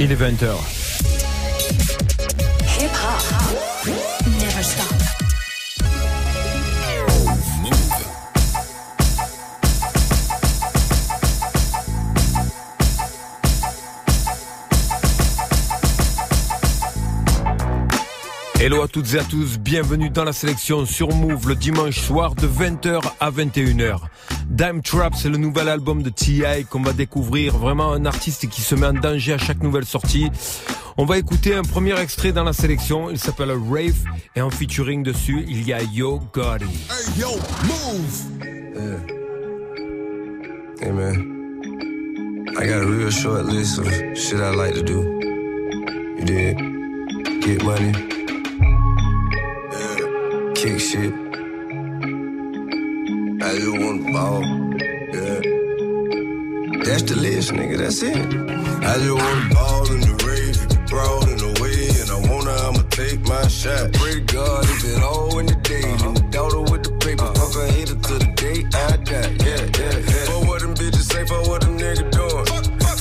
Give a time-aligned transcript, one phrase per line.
[0.00, 0.54] Il est 20h.
[2.78, 3.24] Hip hop
[4.40, 5.23] never stop.
[18.64, 22.34] Hello à toutes et à tous, bienvenue dans la sélection sur Move le dimanche soir
[22.34, 23.98] de 20h à 21h.
[24.48, 26.64] Dime Trap, c'est le nouvel album de T.I.
[26.64, 30.30] qu'on va découvrir, vraiment un artiste qui se met en danger à chaque nouvelle sortie.
[30.96, 34.02] On va écouter un premier extrait dans la sélection, il s'appelle Rave
[34.34, 36.64] et en featuring dessus, il y a Yo Gotti.
[36.64, 37.32] Hey, yo,
[37.64, 38.24] move!
[38.40, 38.98] Yeah.
[40.80, 45.02] Hey man, I got a real short list of shit I like to do.
[46.18, 46.56] You did
[47.42, 48.13] get money.
[50.64, 51.12] Kick shit.
[53.42, 54.40] I just want to ball,
[55.14, 55.40] yeah.
[56.84, 57.76] That's the list, nigga.
[57.76, 58.16] That's it.
[58.16, 62.54] I just want to ball in the you broad in the way, and I wanna,
[62.66, 63.92] I'ma take my shot.
[63.92, 66.02] Pray to God if it all in the day, uh-huh.
[66.02, 67.34] then the daughter with the paper, uh-huh.
[67.34, 69.32] fuck her hater to the day I die.
[69.44, 70.24] Yeah, yeah, yeah.
[70.30, 72.46] For what them bitches say, for what them niggas doing.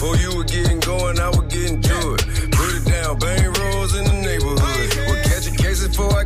[0.02, 2.22] For you were getting going, I was getting to it.
[2.52, 4.90] Put it down, bang rolls in the neighborhood.
[5.08, 6.24] We're catching cases before I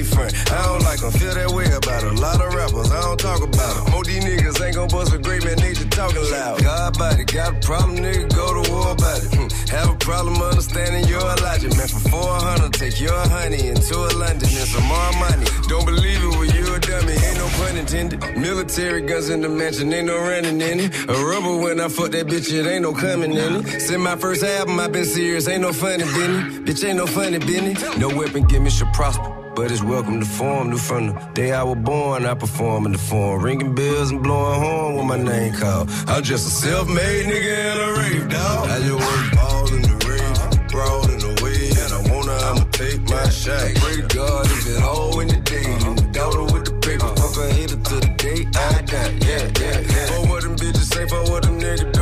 [0.00, 3.42] I don't like them, feel that way about a lot of rappers, I don't talk
[3.42, 3.92] about them.
[3.92, 6.62] More these niggas ain't gon' bust a great man, nature talking loud.
[6.62, 9.28] God body, got a problem, nigga, go to war about it.
[9.34, 9.48] Hmm.
[9.70, 14.48] Have a problem understanding your logic, man, for 400, take your honey into a London
[14.48, 15.46] and some more money.
[15.68, 18.20] Don't believe it when you a dummy, ain't no pun intended.
[18.36, 20.94] Military guns in the mansion, ain't no running in it.
[21.08, 23.80] A rubber when I fuck that bitch, it ain't no coming in it.
[23.80, 26.58] Since my first album, i been serious, ain't no funny business.
[26.66, 27.98] Bitch, ain't no funny business.
[27.98, 29.39] No weapon, give me should prosper.
[29.54, 32.24] But it's welcome to form, new from the day I was born.
[32.24, 35.90] I perform in the form, ringing bells and blowing horn with my name called.
[36.06, 38.68] I'm just a self-made nigga and a rave dog.
[38.68, 42.64] I just want ball in the rave, broad in the way, and I wanna, I'ma
[42.70, 43.74] take my shot.
[43.82, 47.08] Pray to God if it all in the day, and the daughter with the paper,
[47.16, 49.18] fuck her hater to the day I die.
[49.26, 50.06] Yeah, yeah, yeah.
[50.06, 51.92] For what them bitches say, for what them niggas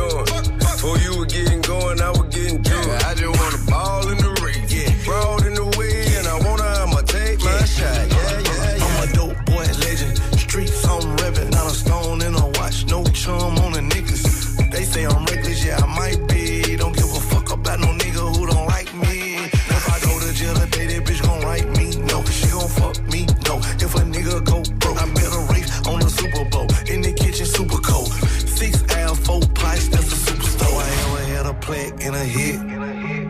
[32.29, 32.59] hit.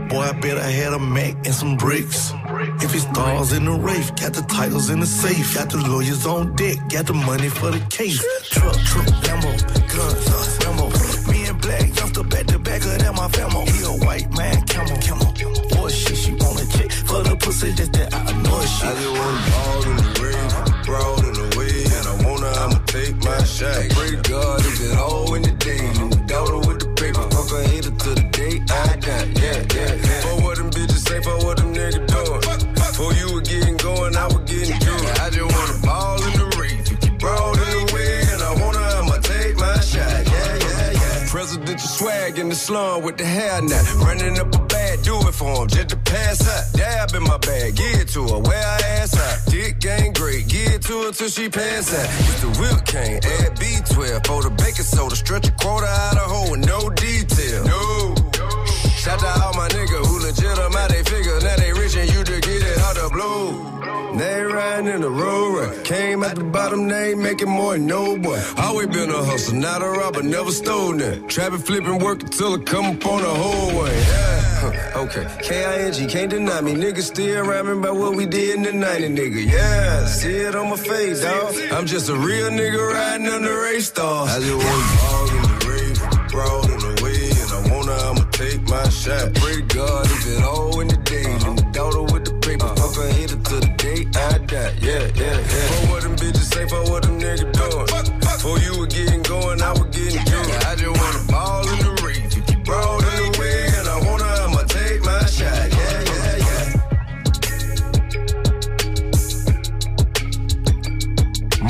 [0.10, 2.34] Boy, I bet I had a Mac and some bricks.
[2.82, 6.26] If it stars in the race, got the titles in the safe, got the lawyers
[6.26, 8.20] on deck, got the money for the case.
[8.50, 9.52] Truck, truck, Lambo,
[9.94, 10.86] guns, uh, Rambo.
[11.32, 13.62] Me and Black, youngster back to back of that my famo.
[13.70, 15.32] He a white man, camel, camel.
[15.70, 18.90] Boy, shit, she wanna check for the pussy, that's that I know shit.
[18.90, 22.80] I just want ball in the rave, broad in the way, and I wanna, I'ma
[22.88, 23.78] take my shot.
[23.94, 26.19] Pray God if it all in the day,
[31.24, 32.42] for what them niggas doing.
[32.96, 35.20] For you were getting going, I was getting it.
[35.20, 39.18] I just wanna ball in the rave, broad in the way, and I wanna, I'ma
[39.24, 40.04] take my shot.
[40.06, 41.28] Yeah, yeah, yeah.
[41.30, 43.86] Presidential swag in the slum with the hair net.
[43.96, 46.74] Running up a bag, do it for him, just to pass out.
[46.74, 49.52] Dab in my bag, give it to her, where I ass out.
[49.52, 52.10] Dick ain't great, give it to her till she pass out.
[52.28, 55.16] Use the whip cane, add B12 for the baking soda.
[55.16, 57.66] Stretch a quarter out of hole with no detail.
[57.66, 58.16] No.
[59.00, 61.40] Shout out all my niggas who legit them out they figure.
[61.40, 64.18] Now they rich and you just get it out the blue.
[64.20, 65.86] They riding in the road.
[65.86, 68.42] Came at the bottom, they ain't making more than no boy.
[68.58, 71.30] Always been a hustler, not a robber, never stole that.
[71.30, 73.98] Trapping, flipping, work until it come up on the whole way.
[73.98, 74.46] Yeah.
[75.00, 76.74] Okay, K-I-N-G, can't deny me.
[76.74, 79.50] Niggas still rapping about what we did in the 90, nigga.
[79.50, 81.56] Yeah, see it on my face, dawg.
[81.72, 84.30] I'm just a real nigga riding under race stars.
[84.30, 86.99] I just want ball in the rave, broad in the
[88.70, 89.34] my shot.
[89.36, 92.70] Pray to God if it all in the day, and the daughter with the paper,
[92.78, 94.74] fuck her hater to the day I die.
[94.80, 95.68] Yeah, yeah, yeah.
[95.74, 97.88] For what them bitches say, for what them niggas doing.
[98.40, 100.66] For you were getting going, I was getting to it.
[100.66, 104.62] I just wanna ball in the rave, broad in the way, and I wanna, I'ma
[104.70, 105.68] take my shot.
[105.80, 106.68] Yeah, yeah, yeah.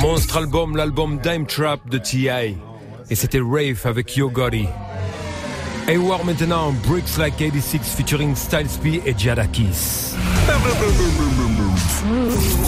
[0.00, 2.56] Monstre album, l'album Dime Trap de T.I.
[3.10, 4.68] Et c'était Rave avec Yo Gotti.
[5.98, 10.14] War maintenant, Bricks Like 86 featuring Styles P et Jadakis.
[12.02, 12.59] having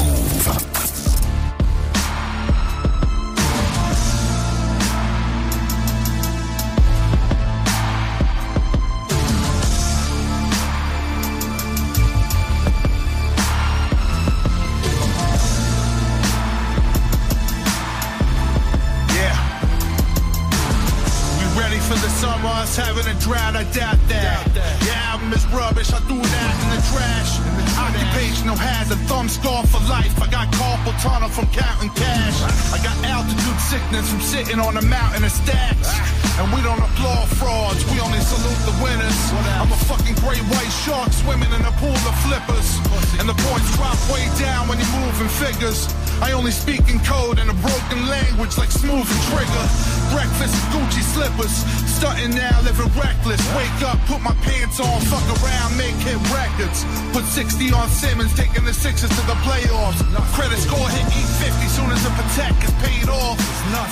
[31.02, 32.38] tunnel from counting cash.
[32.70, 35.90] I got altitude sickness from sitting on a mountain of stacks.
[36.38, 39.19] And we don't applaud frauds, we only salute the winners.
[39.58, 42.78] I'm a fucking great white shark swimming in a pool of flippers.
[43.19, 45.90] And the points drop way down when you're moving figures.
[46.23, 49.67] I only speak in code in a broken language like smooth and trigger.
[50.15, 51.51] Breakfast Gucci slippers.
[51.99, 53.43] Stunting now, living reckless.
[53.59, 56.87] Wake up, put my pants on, fuck around, make hit records.
[57.11, 59.99] Put 60 on Simmons, taking the Sixers to the playoffs.
[60.39, 63.43] Credit score hit E50 soon as the protect is paid off.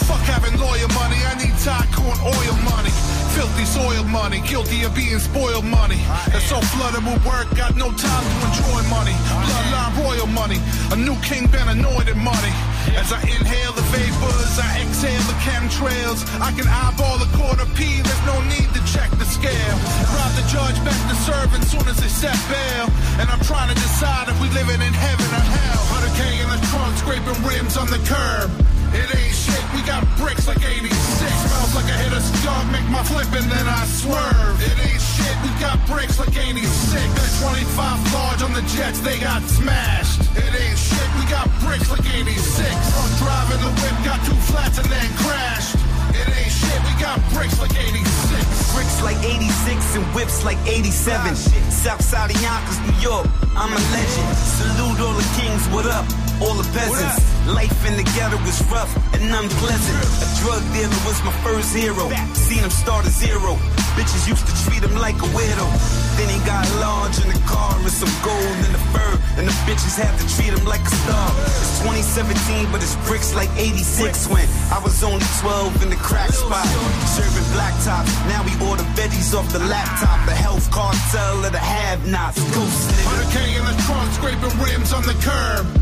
[0.07, 2.95] Fuck having lawyer money, I need tycoon oil money.
[3.35, 6.01] Filthy soil money, guilty of being spoiled money.
[6.31, 9.15] That's so flooded with work, got no time to enjoy money.
[9.47, 10.59] Bloodline royal money,
[10.91, 12.55] a new king been anointed money.
[12.99, 16.21] As I inhale the vapors, I exhale the chemtrails.
[16.41, 19.77] I can eyeball a quarter P, there's no need to check the scale.
[20.15, 22.91] Rob the judge back to serve soon as they set bail.
[23.23, 25.83] And I'm trying to decide if we living in heaven or hell.
[26.03, 28.70] 100K in the trunk, scraping rims on the curb.
[28.91, 30.91] It ain't shit, we got bricks like 86.
[30.91, 34.59] Smells like I hit a skunk, make my flip and then I swerve.
[34.59, 36.67] It ain't shit, we got bricks like 86.
[36.67, 37.31] Got
[37.71, 40.27] 25 large on the jets, they got smashed.
[40.35, 42.35] It ain't shit, we got bricks like 86.
[42.67, 45.79] I'm driving the whip, got two flats and then crashed.
[46.11, 48.75] It ain't shit, we got bricks like 86.
[48.75, 51.37] Bricks like 86 and whips like 87.
[51.37, 54.35] Southside of Yonkers, New York, I'm a legend.
[54.35, 56.30] Salute all the kings, what up?
[56.41, 57.21] All the peasants.
[57.45, 60.01] Life in the ghetto was rough and unpleasant.
[60.25, 62.09] A drug dealer was my first hero.
[62.33, 63.61] Seen him start at zero.
[63.93, 65.69] Bitches used to treat him like a widow.
[66.17, 69.13] Then he got large in the car and some gold in the fur.
[69.37, 71.29] And the bitches had to treat him like a star.
[71.61, 76.33] It's 2017, but it's bricks like 86 when I was only 12 in the crack
[76.33, 76.65] spot.
[77.05, 78.09] Serving black top.
[78.33, 80.25] Now we order veggies off the laptop.
[80.25, 81.61] The health cartel of the.
[81.61, 83.29] Ghost nigga.
[83.29, 85.80] 100K in the trunk, scraping rims on the curb.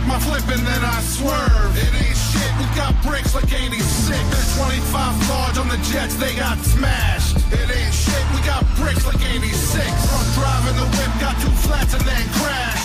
[0.00, 1.76] Make my flip and then I swerve.
[1.76, 4.08] It ain't shit, we got bricks like 86.
[4.08, 7.36] There's 25 large on the jets, they got smashed.
[7.52, 9.72] It ain't shit, we got bricks like 86.
[9.72, 12.79] Drunk driving the whip, got two flats and then crash.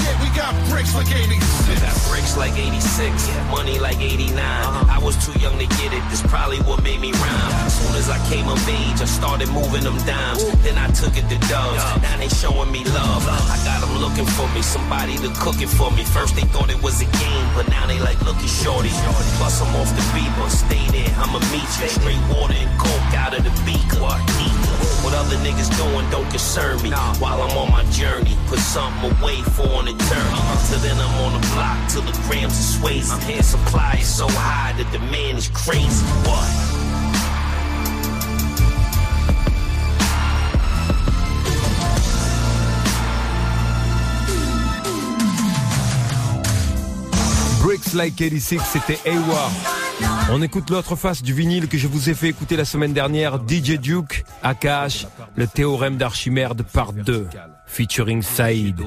[0.00, 1.80] Shit, we got bricks like 86.
[1.80, 4.32] Got bricks like 86, money like 89.
[4.38, 4.96] Uh-huh.
[4.96, 7.52] I was too young to get it, this probably what made me rhyme.
[7.68, 10.44] As soon as I came of age, I started moving them dimes.
[10.64, 13.24] Then I took it to dubs, now they showing me love.
[13.28, 16.04] I got them looking for me, somebody to cook it for me.
[16.04, 18.90] First they thought it was a game, but now they like looking shorty.
[19.36, 21.88] Plus I'm off the beaver, stay there, I'ma meet you.
[21.88, 24.00] Straight water and coke out of the beaker.
[25.02, 26.90] What other niggas doing don't concern me.
[26.90, 30.42] While I'm on my journey, put something away for an eternity.
[30.68, 33.10] Till then I'm on the block, till the grams are sways.
[33.10, 36.04] I'm here supply is so high, the demand is crazy.
[36.26, 36.80] What?
[47.62, 49.79] Bricks Like 86, c'était Hayward.
[50.32, 53.40] On écoute l'autre face du vinyle que je vous ai fait écouter la semaine dernière,
[53.48, 57.26] DJ Duke, Akash, le théorème d'Archimède part 2,
[57.66, 58.80] featuring Saïd.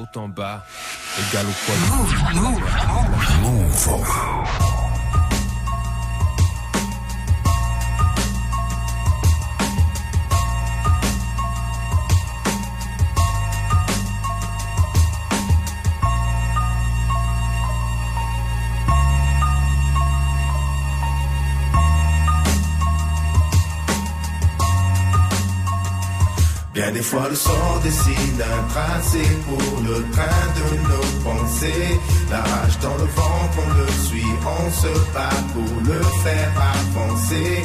[26.83, 31.99] Bien des fois le sort dessine un tracé pour le train de nos pensées.
[32.29, 37.63] La rage dans le ventre, on le suit, on se bat pour le faire avancer.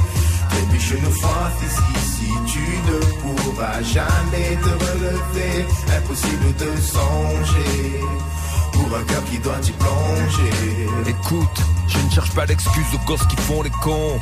[0.50, 8.00] Trébuche fois ici, si tu ne pourras jamais te relever, impossible de songer.
[8.72, 10.88] Pour un cœur qui doit y plonger.
[11.08, 14.20] Écoute, je ne cherche pas d'excuses aux gosses qui font les cons.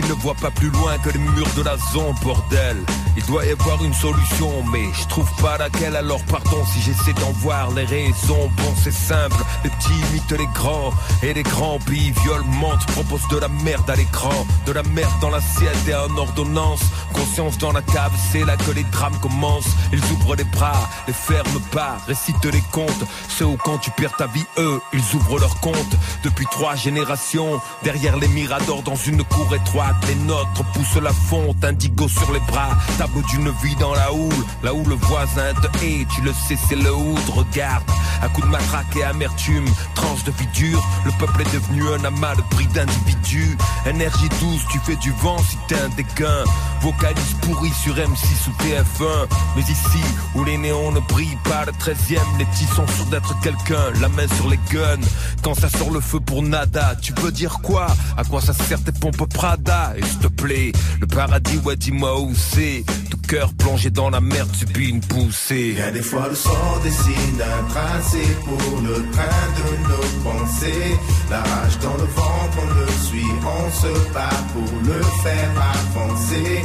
[0.00, 2.76] Qui ne voit pas plus loin que les murs de la zone, bordel.
[3.16, 7.12] Il doit y avoir une solution, mais je trouve pas laquelle, alors pardon si j'essaie
[7.12, 8.50] d'en voir les raisons.
[8.56, 10.92] Bon, c'est simple, les petits imitent les grands,
[11.22, 15.12] et les grands pays violent, mentent, proposent de la merde à l'écran, de la merde
[15.20, 16.80] dans l'assiette et en ordonnance.
[17.12, 19.74] Conscience dans la cave, c'est là que les drames commencent.
[19.92, 23.04] Ils ouvrent les bras, les ferment pas, récitent les contes.
[23.28, 25.96] Ceux où quand tu perds ta vie, eux, ils ouvrent leurs comptes.
[26.22, 31.64] Depuis trois générations, derrière les miradors dans une cour étroite, les nôtres poussent la fonte,
[31.64, 35.84] indigo sur les bras, table d'une vie dans la houle, là où le voisin te
[35.84, 37.84] hait, tu le sais, c'est le hood, regarde,
[38.22, 42.04] à coup de matraque et amertume, tranche de vie dure, le peuple est devenu un
[42.04, 43.56] amas de prix d'individus,
[43.86, 46.44] énergie douce, tu fais du vent si t'es un déquin,
[46.80, 50.04] vocalise pourri sur M6 ou TF1, mais ici,
[50.34, 53.90] où les néons ne brillent pas, le 13 e les petits sont sûrs d'être quelqu'un,
[54.00, 55.06] la main sur les guns,
[55.42, 57.86] quand ça sort le feu pour nada, tu veux dire quoi?
[58.16, 59.69] À quoi ça sert tes pompes Prada?
[59.96, 62.84] Et s'il te plaît, le paradis, ouais dis-moi où c'est.
[63.10, 65.72] Tout cœur plongé dans la merde subit une poussée.
[65.74, 70.96] Bien des fois le sort dessine un tracé pour le train de nos pensées.
[71.30, 76.64] La rage dans le ventre, on le suit, on se bat pour le faire avancer.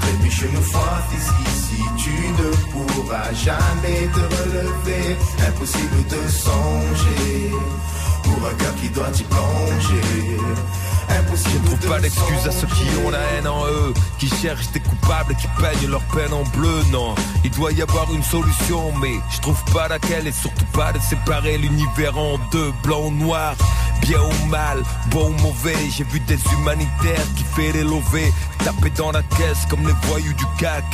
[0.00, 5.16] Trébuche une fois ici, tu ne pourras jamais te relever
[5.48, 7.50] Impossible de songer.
[8.22, 10.36] Pour un cœur qui doit y plonger.
[11.16, 14.80] Je trouve pas d'excuse à ceux qui ont la haine en eux, qui cherchent des
[14.80, 16.82] coupables, qui peignent leur peine en bleu.
[16.90, 20.92] Non, il doit y avoir une solution, mais je trouve pas laquelle et surtout pas
[20.92, 23.54] de séparer l'univers en deux, blanc ou noir.
[24.02, 27.84] Bien ou mal, bon ou mauvais, j'ai vu des humanitaires qui fait les
[28.64, 30.84] taper dans la caisse comme les voyous du CAC.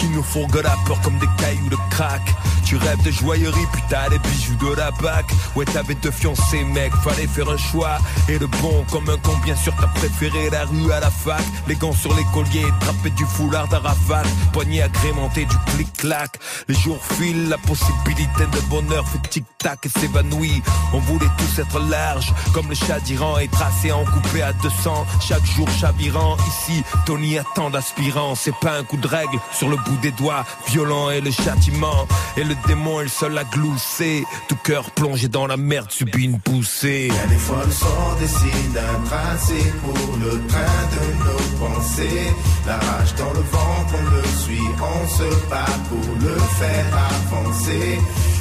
[0.00, 2.22] Qui nous fourguent la peur comme des cailloux de crack.
[2.64, 5.24] Tu rêves de joaillerie, puis t'as les bijoux de la bac.
[5.54, 7.98] Ouais t'avais deux fiancés mec, fallait faire un choix.
[8.28, 11.42] Et le bon comme un con, bien sûr t'as préféré la rue à la fac.
[11.68, 14.22] Les gants sur les colliers, trapper du foulard d'Arafat
[14.52, 16.38] Poignée agrémentée du clic-clac.
[16.68, 20.62] Les jours filent, la possibilité de bonheur fait tic-tac et s'évanouit.
[20.92, 25.06] On voulait tous être larges, comme le chat d'Iran Et tracé en coupé à 200,
[25.20, 29.76] chaque jour chavirant Ici, Tony attend d'aspirant, c'est pas un coup de règle sur le
[29.86, 34.24] bout des doigts, violent est le châtiment, et le démon est le seul à glousser.
[34.48, 37.08] Tout cœur plongé dans la merde subit une poussée.
[37.08, 42.32] Bien des fois le sort dessine un tracé pour le train de nos pensées.
[42.66, 47.98] La rage dans le ventre, on le suit, on se bat pour le faire avancer.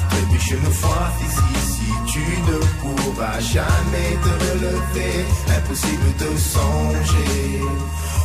[0.10, 5.26] Trébuche une fois ici, tu ne pourras jamais te relever.
[5.58, 7.62] Impossible de songer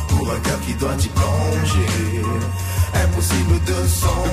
[0.09, 2.21] pour un cœur qui doit y plonger.
[2.93, 4.31] Impossible de songer.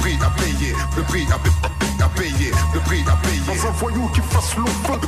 [0.00, 3.42] Le prix, à payer, le prix à, à payer, le prix à payer.
[3.46, 4.98] Dans un voyou qui fasse le feu,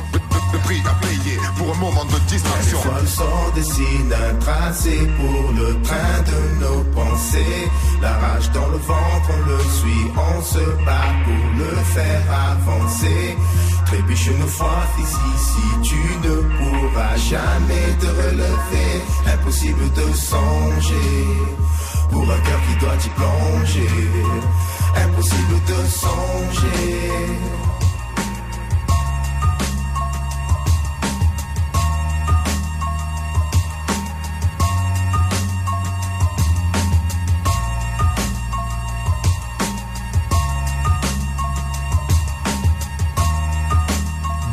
[0.53, 2.77] le prix à payer pour un moment de distraction.
[2.77, 7.71] fois le sort dessine un tracé pour le train de nos pensées.
[8.03, 12.21] La rage dans le ventre, on le suit, on se bat pour le faire
[12.51, 13.35] avancer.
[13.87, 19.01] Trébuche une fois ici, si tu ne pourras jamais te relever.
[19.25, 21.63] Impossible de songer
[22.13, 23.87] pour un cœur qui doit y plonger.
[24.95, 27.03] Impossible de songer.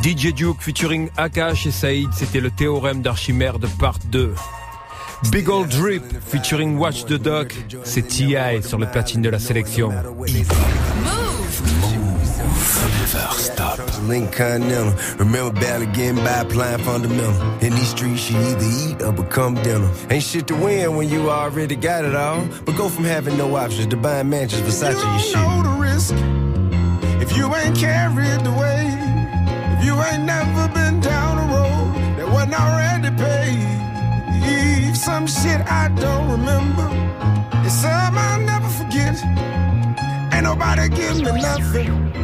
[0.03, 4.33] DJ Duke featuring Akash et Saïd, c'était le théorème d'Archimède part 2.
[5.29, 8.63] Big Old Drip featuring Watch the Dog, c'est T.I.
[8.63, 9.91] sur le platine de la sélection.
[14.07, 14.93] Link Continental.
[15.19, 17.39] Remember barely getting by applying fundamental.
[17.61, 19.89] In these streets, you either eat or become dinner.
[20.09, 22.43] Ain't shit to win when you already got it all.
[22.65, 25.35] But go from having no options to buying mansions, Versace, your shit.
[25.35, 26.15] know the risk
[27.21, 28.97] if you ain't carried the weight.
[29.77, 32.81] If you ain't never been down a road that wasn't already
[34.91, 34.97] paved.
[34.97, 36.87] Some shit I don't remember.
[37.65, 39.15] It's some I'll never forget.
[40.33, 42.23] Ain't nobody give me nothing.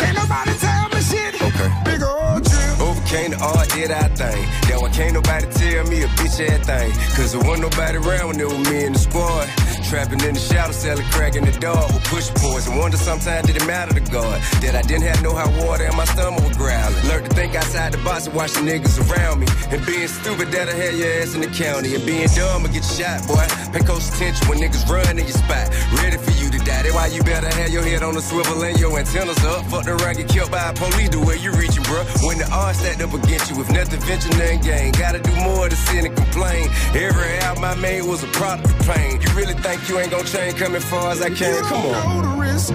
[0.00, 1.42] Ain't nobody tell me shit.
[1.42, 1.70] Okay.
[1.84, 2.80] Big old drip.
[2.80, 4.48] Overcame the odd, did I thing.
[4.68, 6.92] Then why can't nobody tell me a bitch that thing?
[7.16, 9.48] Cause there wasn't nobody around when it was me and the squad.
[9.92, 12.80] Trapping in the shadow, selling crack in the dark with push poison.
[12.80, 15.94] Wonder sometimes did it matter to God that I didn't have no hot water and
[15.94, 16.96] my stomach was growling.
[17.12, 19.46] Learned to think outside the box and watch the niggas around me.
[19.68, 21.92] And being stupid that'll have your ass in the county.
[21.92, 23.44] And being dumb will get shot, boy.
[23.76, 25.68] Pay close attention when niggas run in your spot.
[26.00, 26.88] Ready for you to die.
[26.88, 29.68] That's why you better have your head on the swivel and your antennas up.
[29.68, 32.00] Fuck the run, get killed by a police the way you reaching, bro.
[32.24, 34.92] When the odds stacked up against you, if nothing venture, nothing gain.
[34.96, 36.72] Gotta do more to sin and complain.
[36.96, 39.20] Every album I made was a product of pain.
[39.20, 41.54] You really think you ain't gonna change coming far as I can?
[41.54, 41.92] You Come on.
[41.92, 42.72] know the risk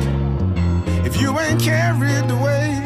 [1.05, 2.81] if you ain't carried away.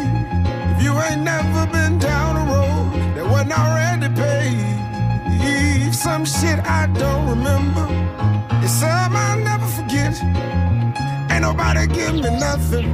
[0.76, 5.96] If you ain't never been down a road that wasn't already paved.
[5.96, 7.86] Some shit I don't remember.
[8.64, 10.14] It's some I'll never forget.
[11.32, 12.88] Ain't nobody give me nothing.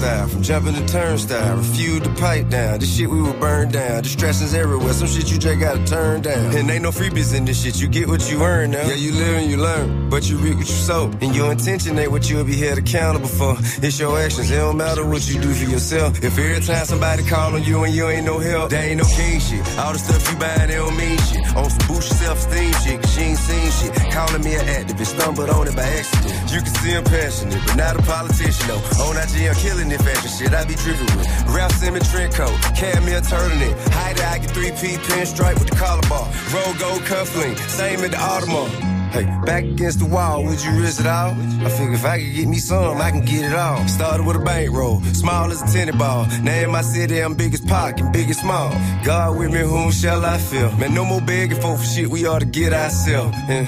[0.00, 2.78] Lifestyle, from jumping the turnstile, refuse to pipe down.
[2.80, 4.02] This shit we were burned down.
[4.02, 6.56] Distractions everywhere, some shit you just gotta turn down.
[6.56, 8.86] And ain't no freebies in this shit, you get what you earn now.
[8.86, 11.10] Yeah, you live and you learn, but you reap what you sow.
[11.20, 13.56] And your intention ain't what you'll be held accountable for.
[13.84, 16.24] It's your actions, it don't matter what you do for yourself.
[16.24, 19.04] If every time somebody call on you and you ain't no help, that ain't no
[19.04, 19.60] king shit.
[19.78, 21.44] All the stuff you buying, they don't mean shit.
[21.56, 24.12] On some boost self-esteem shit, cause she ain't seen shit.
[24.12, 26.52] Calling me an activist, stumbled on it by accident.
[26.52, 29.04] You can see I'm passionate, but not a politician though.
[29.04, 31.26] On IG, I'm killing it fashion shit I be tripping with.
[31.54, 33.74] Raf Simons trend coat, Camille turtleneck.
[33.92, 36.26] Hide I get 3P pinstripe with the collar bar.
[36.52, 38.90] Roll gold cufflink, same at the Audemars.
[39.10, 41.30] Hey, back against the wall, would you risk it all?
[41.32, 43.86] I figure if I could get me some, I can get it all.
[43.88, 46.26] Started with a bankroll, small as a tennis ball.
[46.44, 48.70] Now in my city, I'm biggest pocket, biggest small.
[49.04, 50.70] God with me, whom shall I feel?
[50.76, 53.36] Man, no more begging for shit, we ought to get ourselves.
[53.48, 53.66] And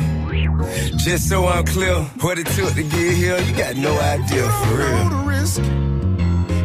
[1.01, 4.77] just so I'm clear, what it took to get here, you got no idea for
[4.77, 5.92] real.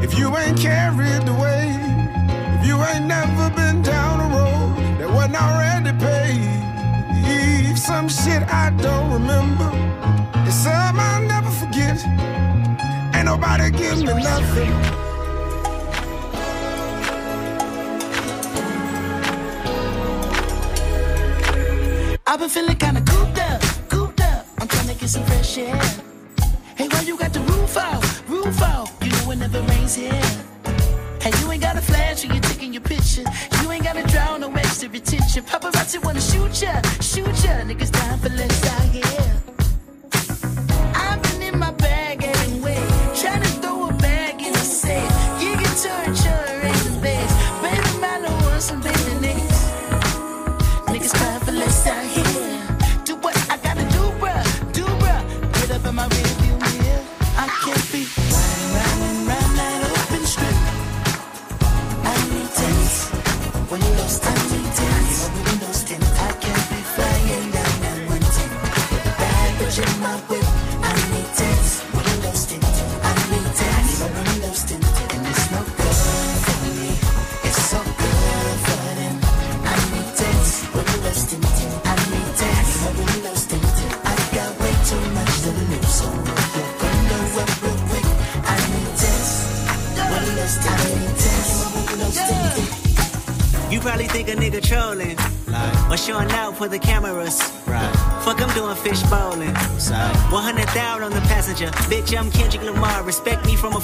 [0.08, 1.64] If you ain't carried the away.
[2.56, 7.78] If you ain't never been down a road that wasn't already paved.
[7.78, 9.70] Some shit I don't remember.
[10.48, 11.98] It's some I'll never forget.
[13.16, 14.74] Ain't nobody give me nothing.
[22.30, 24.46] I've been feeling kinda cooped up, cooped up.
[24.60, 25.80] I'm trying to get some fresh air.
[26.76, 28.97] Hey, why you got the roof out, roof out?
[29.28, 30.14] Know it never rains here.
[31.20, 33.26] Hey, you ain't got a flash when you're taking your picture.
[33.62, 35.44] You ain't gotta drown no extra retention.
[35.44, 37.60] Paparazzi wanna shoot ya, shoot ya.
[37.68, 39.36] Niggas dying for less out here.
[40.96, 42.80] I've been in my bag anyway.
[43.20, 45.12] Trying to throw a bag in the safe.
[45.42, 46.16] You can turn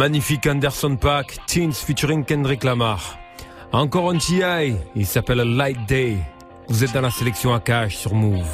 [0.00, 3.18] Magnifique Anderson Pack, Teens featuring Kendrick Lamar.
[3.70, 6.16] Encore un TI, il s'appelle Light Day.
[6.68, 8.48] Vous êtes dans la sélection à cash sur Move.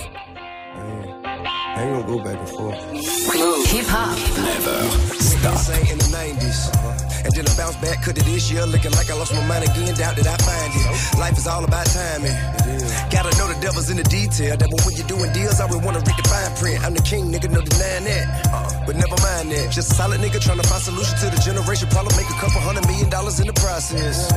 [1.77, 2.75] I ain't gonna go back and forth.
[3.73, 4.19] Hip hop.
[4.43, 7.06] Never stop.
[7.35, 7.47] In the 90s.
[7.47, 9.65] And then I bounce back, cut it this year, looking like I lost my mind
[9.65, 9.95] again.
[9.95, 11.19] Doubt that I find it.
[11.19, 12.37] Life is all about timing.
[13.11, 14.57] Gotta know the devil's in the detail.
[14.57, 16.85] That when you're doing deals, I would wanna read the fine print.
[16.85, 18.25] I'm the king, nigga, no denying that.
[18.53, 19.73] Uh, but never mind that.
[19.73, 22.15] Just a solid nigga trying to find solution to the generation problem.
[22.17, 24.31] Make a couple hundred million dollars in the process.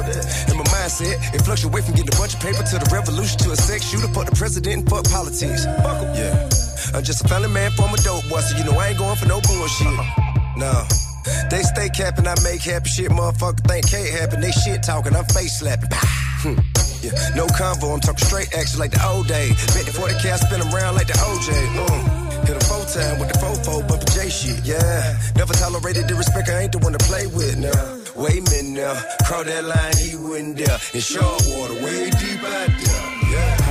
[0.49, 3.51] And my mindset, it fluctuates from getting a bunch of paper to the revolution to
[3.51, 4.07] a sex shooter.
[4.09, 5.65] Fuck the president and fuck politics.
[5.85, 6.15] Fuck 'em.
[6.15, 6.49] Yeah.
[6.93, 9.15] I'm just a family man from a dope boy, so you know I ain't going
[9.17, 9.87] for no bullshit.
[9.87, 10.55] Uh-huh.
[10.57, 11.08] No.
[11.49, 13.09] They stay capping, I make happy shit.
[13.11, 14.41] Motherfucker think can't happen.
[14.41, 15.89] They shit talking, I'm face slapping.
[15.91, 16.59] Hmm.
[17.01, 19.55] Yeah, no convo, I'm talking straight action like the old days.
[19.73, 21.49] Bet the 40k, I spin 'em round like the OJ.
[21.75, 22.47] Mm.
[22.47, 25.17] Hit a full time with the fofo, the J shit, yeah.
[25.35, 27.99] Never tolerated the respect, I ain't the one to play with now.
[28.15, 28.93] Wait a minute now,
[29.25, 30.77] cross that line, he wouldn't dare.
[30.93, 33.68] In short water, way deep out there, yeah.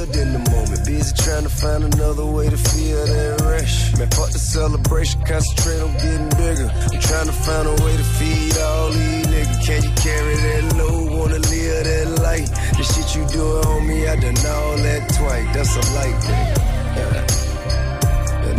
[0.00, 3.92] Lived in the moment, busy trying to find another way to feel that rush.
[3.98, 6.72] Man, fuck the celebration, concentrate on getting bigger.
[6.72, 9.66] I'm trying to find a way to feed all these niggas.
[9.66, 11.18] Can you carry that load?
[11.18, 12.48] Wanna live that life?
[12.78, 15.54] The shit you on me, I done all that twice.
[15.54, 16.48] That's a light thing.
[16.96, 17.49] Yeah.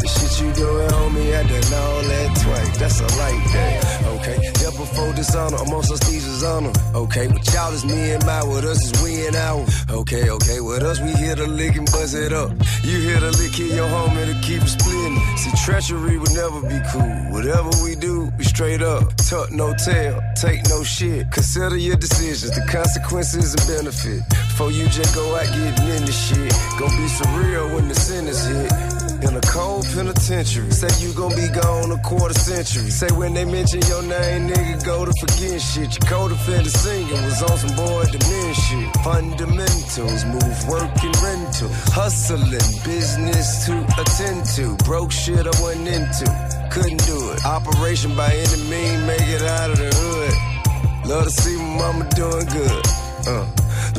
[0.02, 2.78] The shit you doing on me, I done all that twice.
[2.80, 3.78] That's a light day.
[4.18, 6.74] Okay, yeah, before dishonor, us thieves is honor.
[6.96, 9.64] Okay, with y'all is me and my, with us is we and our.
[9.92, 12.50] Okay, okay, with us we here to lick and buzz it up.
[12.82, 15.20] You here to lick, kill your homie to keep it splitting.
[15.38, 17.14] See, treachery would never be cool.
[17.30, 19.16] Whatever we do, we straight up.
[19.18, 21.30] Tuck no tail, take no shit.
[21.32, 24.28] Consider your decisions, the consequences and benefit.
[24.50, 26.52] Before you just go out getting into shit.
[26.80, 28.91] Gonna be surreal when the sentence hit.
[29.22, 30.72] In a cold penitentiary.
[30.72, 32.90] Say you gon' be gone a quarter century.
[32.90, 35.94] Say when they mention your name, nigga, go to forgetting shit.
[35.94, 38.90] Your co-defendant singing was on some boy dementia shit.
[39.04, 41.70] Fundamentals, move work and rental.
[41.94, 44.76] Hustling, business to attend to.
[44.86, 46.26] Broke shit I wasn't into.
[46.72, 47.46] Couldn't do it.
[47.46, 51.08] Operation by any means, make it out of the hood.
[51.10, 52.84] Love to see my mama doing good.
[53.28, 53.46] Uh,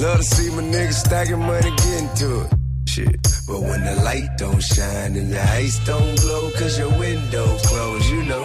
[0.03, 2.62] love to see my niggas stacking money, getting to it.
[2.93, 3.27] Shit.
[3.49, 8.07] But when the light don't shine and the ice don't glow, cause your window closed,
[8.11, 8.45] you know.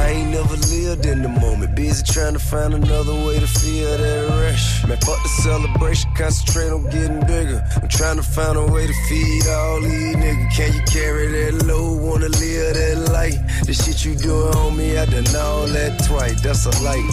[0.00, 1.76] I ain't never lived in the moment.
[1.76, 4.82] Busy trying to find another way to feel that rush.
[4.88, 7.62] Man, fuck the celebration, concentrate on getting bigger.
[7.82, 10.56] I'm trying to find a way to feed all these niggas.
[10.56, 12.00] Can you carry that load?
[12.00, 13.66] Wanna live that life?
[13.66, 16.40] The shit you doing on me, I done all that twice.
[16.40, 17.04] That's a light.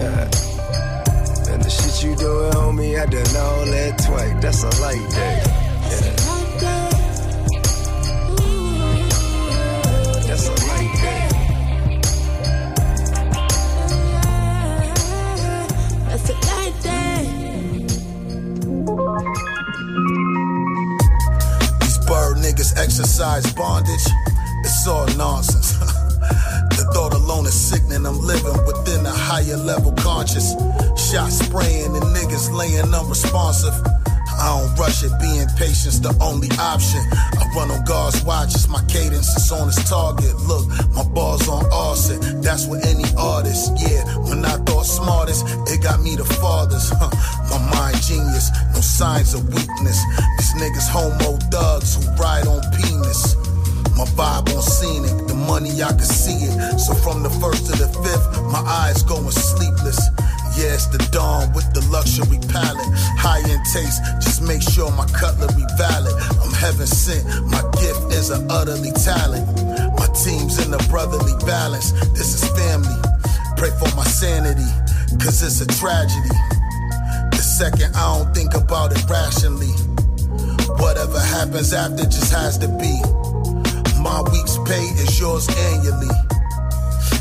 [0.00, 0.55] Uh,
[1.56, 4.34] and the shit you doing on me, I done all that twice.
[4.42, 5.42] That's a light day.
[5.90, 6.26] Yeah.
[10.26, 11.28] That's a light day.
[16.08, 17.22] That's a light day.
[21.80, 24.06] These bird niggas exercise bondage.
[24.62, 25.65] It's all nonsense.
[26.92, 28.06] Thought alone is sickening.
[28.06, 30.52] I'm living within a higher level conscious.
[30.96, 33.74] Shot spraying and niggas laying unresponsive.
[34.38, 37.00] I don't rush it, being patient's the only option.
[37.12, 40.36] I run on God's watch, it's my cadence, is on its target.
[40.44, 44.04] Look, my ball's on arson, that's what any artist, yeah.
[44.28, 46.92] When I thought smartest, it got me the farthest.
[46.96, 47.08] Huh.
[47.48, 49.98] My mind genius, no signs of weakness.
[50.36, 53.36] These niggas homo thugs who ride on penis.
[53.96, 56.78] My vibe on scenic, money I can see it.
[56.78, 59.98] So from the first to the fifth, my eyes going sleepless.
[60.58, 62.88] Yeah, the dawn with the luxury palette.
[63.20, 66.16] High in taste, just make sure my cutlery valid.
[66.40, 69.46] I'm heaven sent, my gift is an utterly talent.
[70.00, 71.92] My team's in a brotherly balance.
[72.16, 72.96] This is family.
[73.56, 74.68] Pray for my sanity,
[75.20, 76.34] cause it's a tragedy.
[77.36, 79.72] The second I don't think about it rationally.
[80.80, 83.25] Whatever happens after just has to be.
[84.06, 86.14] My week's pay is yours annually.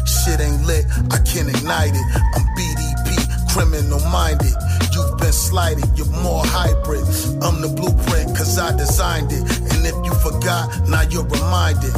[0.05, 2.07] Shit ain't lit, I can't ignite it.
[2.37, 3.09] I'm BDP,
[3.49, 4.53] criminal minded.
[4.93, 7.01] You've been slighted, you're more hybrid.
[7.41, 9.41] I'm the blueprint, cause I designed it.
[9.73, 11.95] And if you forgot, now you're reminded.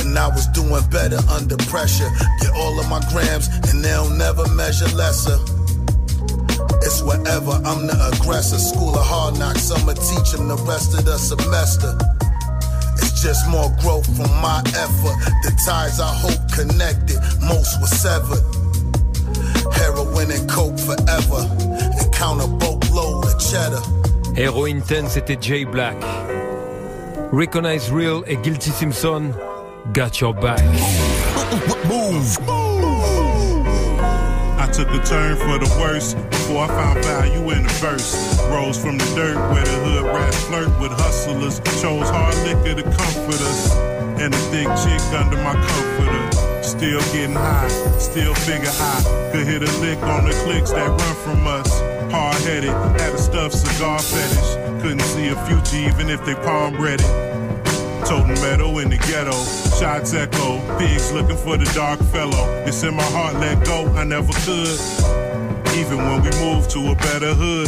[0.00, 2.08] And I was doing better under pressure.
[2.40, 5.36] Get all of my grams, and they'll never measure lesser.
[7.04, 7.52] wherever.
[7.68, 8.56] I'm the aggressor.
[8.56, 11.92] School of hard knocks, I'ma teach them the rest of the semester.
[13.26, 15.16] It's just more growth from my effort.
[15.42, 18.44] The ties I hope connected, most were severed.
[19.72, 21.48] Heroin and coke forever.
[21.98, 23.80] And count a boatload of cheddar.
[24.36, 25.96] Heroin 10, c'était Jai Black.
[27.32, 29.32] Recognize Ali et Guilty Simpson,
[29.94, 30.62] Got Your Back.
[31.88, 32.38] Mouv'.
[34.58, 38.38] I took a turn for the worse before I found value in the verse.
[38.50, 41.58] Rose from the dirt where the hood rats flirt with hustlers.
[41.80, 43.74] Chose hard liquor to comfort us.
[44.20, 46.62] And a thick chick under my comforter.
[46.62, 49.32] Still getting high, still figure high.
[49.32, 51.70] could hit a lick on the clicks that run from us.
[52.12, 54.82] Hard headed, had a stuffed cigar fetish.
[54.82, 57.24] Couldn't see a future even if they palm read it.
[58.04, 59.32] Totem metal in the ghetto,
[59.80, 60.60] shots echo.
[60.78, 62.44] Pigs looking for the dark fellow.
[62.66, 65.33] It's in my heart, let go, I never could.
[65.76, 67.66] Even when we moved to a better hood,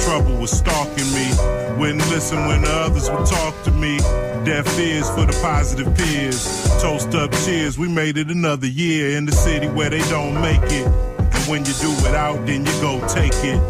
[0.00, 1.30] trouble was stalking me.
[1.78, 3.98] Wouldn't listen when the others would talk to me.
[4.44, 6.44] Deaf ears for the positive peers.
[6.82, 10.62] Toast up, cheers, we made it another year in the city where they don't make
[10.64, 10.86] it.
[10.86, 13.60] And when you do it out, then you go take it.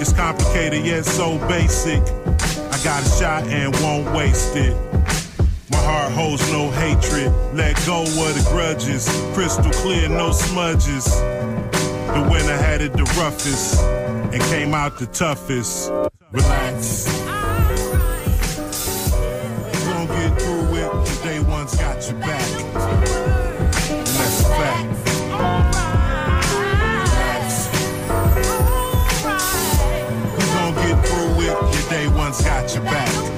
[0.00, 2.00] It's complicated yet so basic.
[2.00, 4.74] I got a shot and won't waste it.
[5.70, 7.30] My heart holds no hatred.
[7.52, 9.06] Let go of the grudges.
[9.34, 11.06] Crystal clear, no smudges.
[12.14, 15.90] The winner had it the roughest and came out the toughest.
[16.32, 17.06] Relax.
[19.72, 20.90] You gon' get through it.
[21.04, 22.50] The day one's got your back.
[23.90, 24.88] And that's a fact.
[26.98, 27.48] Relax.
[30.38, 31.56] You gon' get through it.
[31.74, 33.37] Your day one's got your back.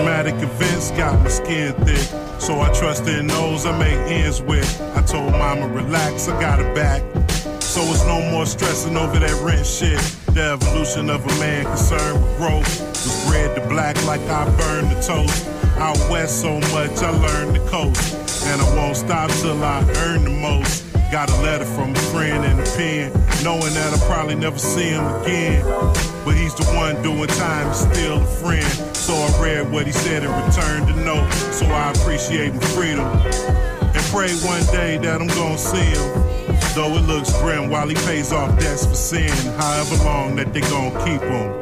[0.00, 2.08] Traumatic events got my skin thick.
[2.40, 4.80] So I trust in those I make ends with.
[4.96, 7.02] I told mama, relax, I got it back.
[7.60, 10.00] So it's no more stressing over that rent shit.
[10.32, 14.90] The evolution of a man concerned with growth was bred to black like I burned
[14.90, 15.46] the toast.
[15.76, 18.46] Out west so much I learned the coast.
[18.46, 20.89] And I won't stop till I earn the most.
[21.10, 23.10] Got a letter from a friend in the pen,
[23.42, 25.64] knowing that I'll probably never see him again.
[26.24, 28.64] But he's the one doing time, still a friend.
[28.94, 31.28] So I read what he said and returned the note.
[31.52, 33.06] So I appreciate my freedom.
[33.06, 36.30] And pray one day that I'm gonna see him.
[36.76, 40.60] Though it looks grim while he pays off debts for sin, however long that they
[40.60, 41.59] gonna keep him.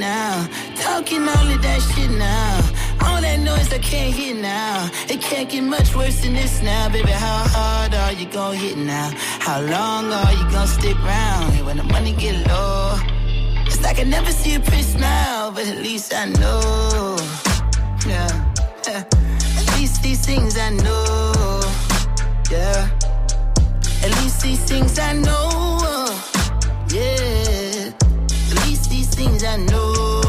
[0.00, 0.48] Now.
[0.76, 3.06] Talking all of that shit now.
[3.06, 4.90] All that noise I can't hear now.
[5.08, 7.12] It can't get much worse than this now, baby.
[7.12, 9.10] How hard are you gonna hit now?
[9.46, 12.98] How long are you gonna stick around when the money get low?
[13.66, 17.16] It's like I never see a pretty smile, but at least I know.
[18.06, 18.30] Yeah.
[18.88, 19.04] yeah.
[19.60, 21.60] At least these things I know.
[22.50, 22.88] Yeah.
[24.04, 26.06] At least these things I know.
[26.88, 27.39] Yeah.
[29.20, 30.22] At least these things I know.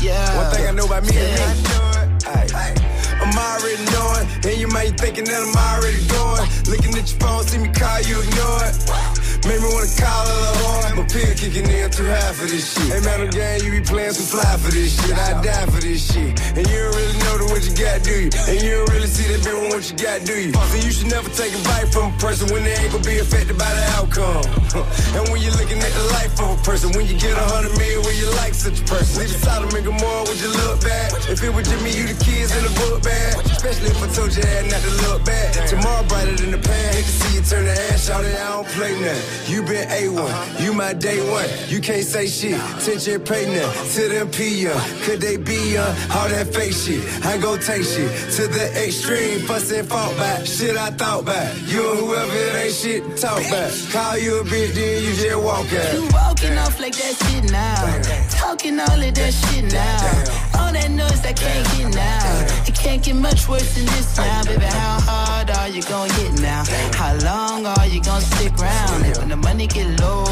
[0.00, 0.36] Yeah.
[0.42, 2.24] One thing I know about me and Yeah, me.
[2.26, 2.74] Aye.
[3.20, 6.48] I'm already knowing, and you might thinking that I'm already going.
[6.64, 9.13] Looking at your phone, see me call you, ignore it.
[9.44, 10.96] Made me wanna call it a horn.
[10.96, 12.88] My pill kicking in too high for this shit.
[12.88, 15.12] Hey man, I'm game, you be playing too fly for this shit.
[15.12, 16.32] I die for this shit.
[16.56, 18.30] And you don't really know what you got, do you?
[18.50, 20.50] And you don't really see that bit with what you got, do you?
[20.50, 23.22] So you should never take a bite from a person when they ain't gonna be
[23.22, 24.42] affected by the outcome.
[25.14, 27.78] and when you're looking at the life of a person, when you get a hundred
[27.78, 29.22] million, when you like such a person.
[29.22, 31.14] Leave Sodom and Gomorrah, would you look back?
[31.30, 33.38] If it was just me, you the kids in the book bag.
[33.46, 35.54] Especially if I told you I had not to look back.
[35.70, 36.90] Tomorrow brighter than the past.
[36.98, 39.33] Hate to see you turn the ass out and I don't play nothing.
[39.46, 41.46] You been A1, you my day one.
[41.68, 43.90] You can't say shit, tension pay nothing.
[43.94, 45.94] To them P young, could they be young?
[46.10, 49.40] All that fake shit, I gon' take shit to the extreme.
[49.46, 51.54] Fuss fought back, shit I thought back.
[51.66, 53.72] You and whoever it ain't shit, talk back.
[53.92, 55.94] Call you a bitch, then you just walk out.
[55.94, 58.28] You walking off like that shit now.
[58.30, 60.53] Talking all of that shit now.
[60.58, 62.66] All that noise I can't get now.
[62.66, 64.64] It can't get much worse than this now, baby.
[64.64, 66.64] How hard are you gonna hit now?
[66.94, 69.02] How long are you gonna stick around?
[69.18, 70.24] When the money get low,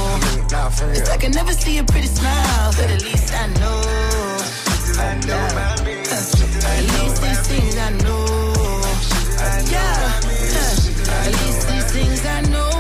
[0.93, 3.83] it's like I never see a pretty smile, but at least I know.
[6.65, 8.83] At least these things I know.
[9.71, 10.21] Yeah.
[11.27, 12.72] At least these things I know.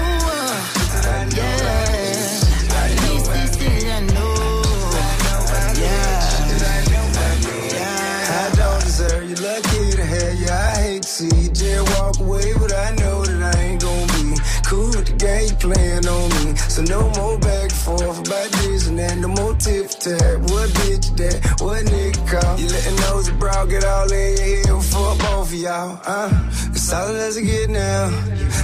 [16.82, 20.40] So no more back and forth about this and that, no more tip tap.
[20.50, 21.60] What bitch that?
[21.60, 22.58] What nigga?
[22.58, 26.00] You letting nosy bro get all in your head, fuck both of y'all.
[26.04, 28.10] Uh, it's solid as it get now.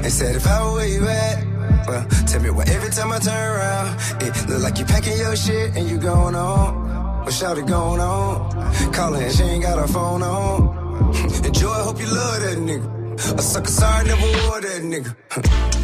[0.02, 1.46] They said if I were where you at.
[1.86, 5.36] Well, tell me why every time I turn around, it look like you packing your
[5.36, 7.24] shit and you going on.
[7.24, 8.92] What shout it going on?
[8.92, 11.14] Calling, she ain't got her phone on.
[11.44, 12.97] Enjoy, hope you love that nigga.
[13.18, 15.10] I suck a sorry, never wore that nigga.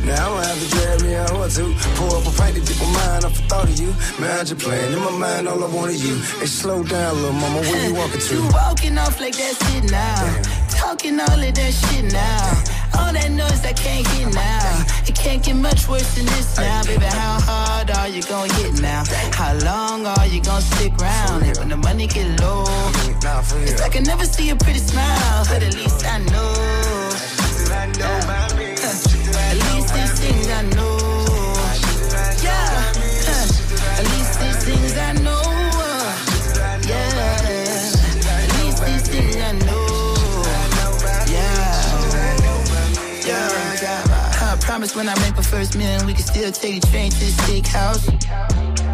[0.07, 1.75] now I'ma have to drag me out or two.
[1.99, 3.91] Pour up a pint to get my mind off the thought of you.
[4.23, 6.15] Man, I just playing in my mind, all I wanted you.
[6.39, 8.35] Hey, slow down, little mama, where you walking to?
[8.35, 10.15] You walking off like that shit now.
[10.79, 13.01] Talking all of that shit now.
[13.03, 14.87] All that noise I can't get now.
[15.09, 17.05] It can't get much worse than this now, baby.
[17.05, 19.03] How hard are you gonna hit now?
[19.35, 21.43] How long are you gonna stick around?
[21.43, 22.65] And when the money get low,
[23.11, 27.04] it's like I can never see a pretty smile, but at least I know.
[28.01, 30.99] At least these things I know.
[32.43, 32.93] Yeah.
[33.99, 35.43] At least these things I know.
[36.89, 37.11] Yeah.
[38.27, 39.87] At least these things I know.
[41.31, 41.75] Yeah.
[43.25, 44.53] Yeah.
[44.53, 47.19] I promise when I make my first million, we can still take a train to
[47.19, 48.09] the steakhouse.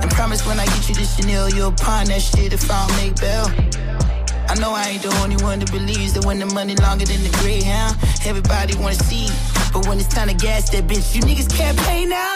[0.02, 2.96] And promise when I get you the Chanel, you'll pawn that shit if I don't
[2.96, 4.10] make bail.
[4.50, 7.22] I know I ain't the only one that believes that when the money longer than
[7.22, 7.94] the Greyhound,
[8.26, 9.30] everybody wanna see.
[9.72, 12.34] But when it's time to gas that bitch, you niggas can't pay now.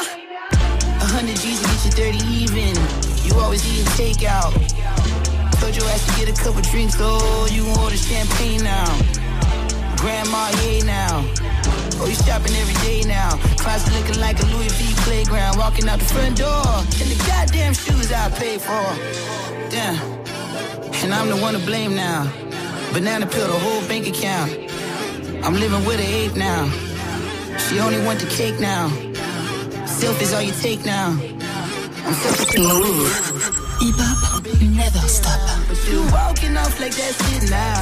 [1.02, 2.78] A hundred G's to get you 30 even.
[3.26, 4.54] You always eating takeout.
[5.58, 8.86] Told your ass to get a couple drinks, oh, you order champagne now.
[9.98, 11.26] Grandma, yeah now.
[11.98, 13.34] Oh, you shopping every day now.
[13.58, 15.58] Closet looking like a Louis V playground.
[15.58, 16.62] Walking out the front door.
[17.02, 18.86] And the goddamn shoes I paid for.
[19.66, 20.23] Damn.
[21.04, 22.24] And I'm the one to blame now.
[22.94, 24.50] Banana pill the whole bank account.
[25.44, 26.64] I'm living with an ape now.
[27.58, 28.88] She only want the cake now.
[29.84, 31.10] Selfies all you take now.
[32.06, 32.14] I'm.
[32.56, 33.64] Move.
[33.80, 35.40] Hip-hop never stop.
[35.68, 37.80] But you walking off like that shit now.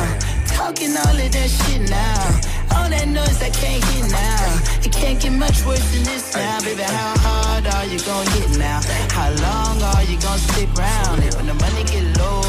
[0.57, 2.53] Talking all of that shit now.
[2.75, 4.83] All that noise I can't hear now.
[4.83, 6.83] It can't get much worse than this now, baby.
[6.83, 8.81] How hard are you gonna hit now?
[9.15, 11.23] How long are you gonna stick around?
[11.37, 12.43] When the money get low,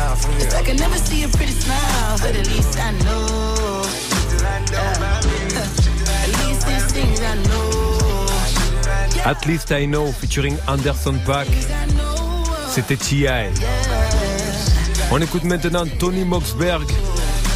[0.00, 3.82] it's like I never see a pretty smile, but at least I know.
[4.70, 4.98] Yeah.
[6.22, 8.26] At least these things I know.
[9.24, 11.48] At least I know featuring Anderson Pack.
[12.68, 13.50] C'était T.I.
[15.10, 16.86] On écoute maintenant Tony Moxberg.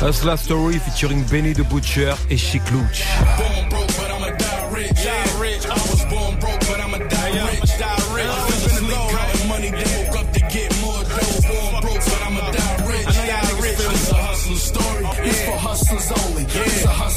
[0.00, 3.51] Hustler Story featuring Benny the Butcher et Chic Luch.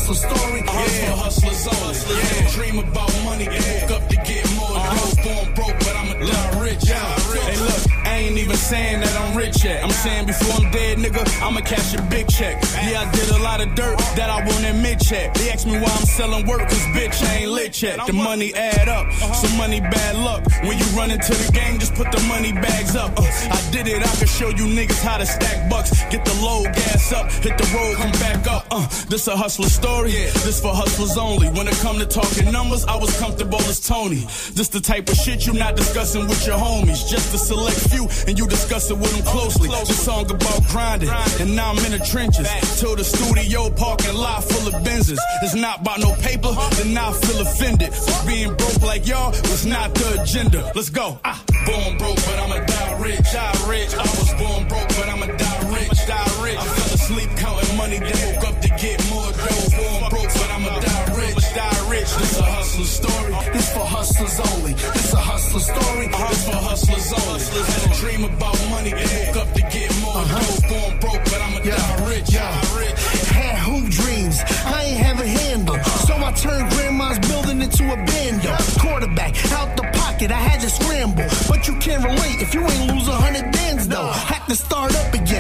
[0.06, 0.62] Hustler story.
[0.62, 2.22] For hustlers only.
[2.22, 2.52] Yeah.
[2.52, 4.15] Dream about money, then woke up
[8.66, 9.84] saying that I'm rich yet.
[9.84, 12.56] I'm saying before I'm dead, nigga, I'ma cash a big check.
[12.90, 15.36] Yeah, I did a lot of dirt that I won't admit yet.
[15.36, 18.00] They ask me why I'm selling work, cause bitch, I ain't lit yet.
[18.08, 20.44] The money add up, so money bad luck.
[20.64, 23.12] When you run into the game, just put the money bags up.
[23.16, 25.92] Uh, I did it, I can show you niggas how to stack bucks.
[26.10, 28.66] Get the low gas up, hit the road, come back up.
[28.72, 31.50] Uh, this a hustler story, this for hustlers only.
[31.50, 34.26] When it come to talking numbers, I was comfortable as Tony.
[34.58, 37.08] This the type of shit you not discussing with your homies.
[37.08, 39.68] Just a select few, and you discuss it with them closely.
[39.70, 42.48] This song about grinding, and now I'm in the trenches.
[42.80, 45.20] Till the studio parking lot full of Benzes.
[45.44, 47.92] It's not about no paper, then I feel offended.
[47.92, 50.72] But being broke like y'all was not the agenda.
[50.76, 51.20] Let's go.
[51.26, 51.44] Ah.
[51.66, 53.26] Born broke, but I'ma die rich.
[53.34, 53.94] Die rich.
[53.94, 55.98] I was born broke, but I'ma die rich.
[56.08, 56.58] Die rich.
[56.58, 58.65] I fell asleep counting money, then woke up
[62.96, 63.32] story.
[63.52, 64.74] This for hustlers only.
[64.74, 66.08] This a hustler story.
[66.08, 67.42] This for hustlers only.
[67.72, 70.40] Had a dream about money, woke up to get more uh-huh.
[70.40, 70.70] dough.
[70.70, 72.28] Born broke, but I'ma die rich.
[72.32, 73.00] Die rich.
[73.36, 75.78] Had hoop dreams, I ain't have a handle.
[76.08, 78.56] So I turned grandma's building into a bando.
[78.80, 81.28] Quarterback, out the pocket, I had to scramble.
[81.50, 84.12] But you can't relate if you ain't lose a hundred bands though.
[84.32, 85.35] Had to start up again,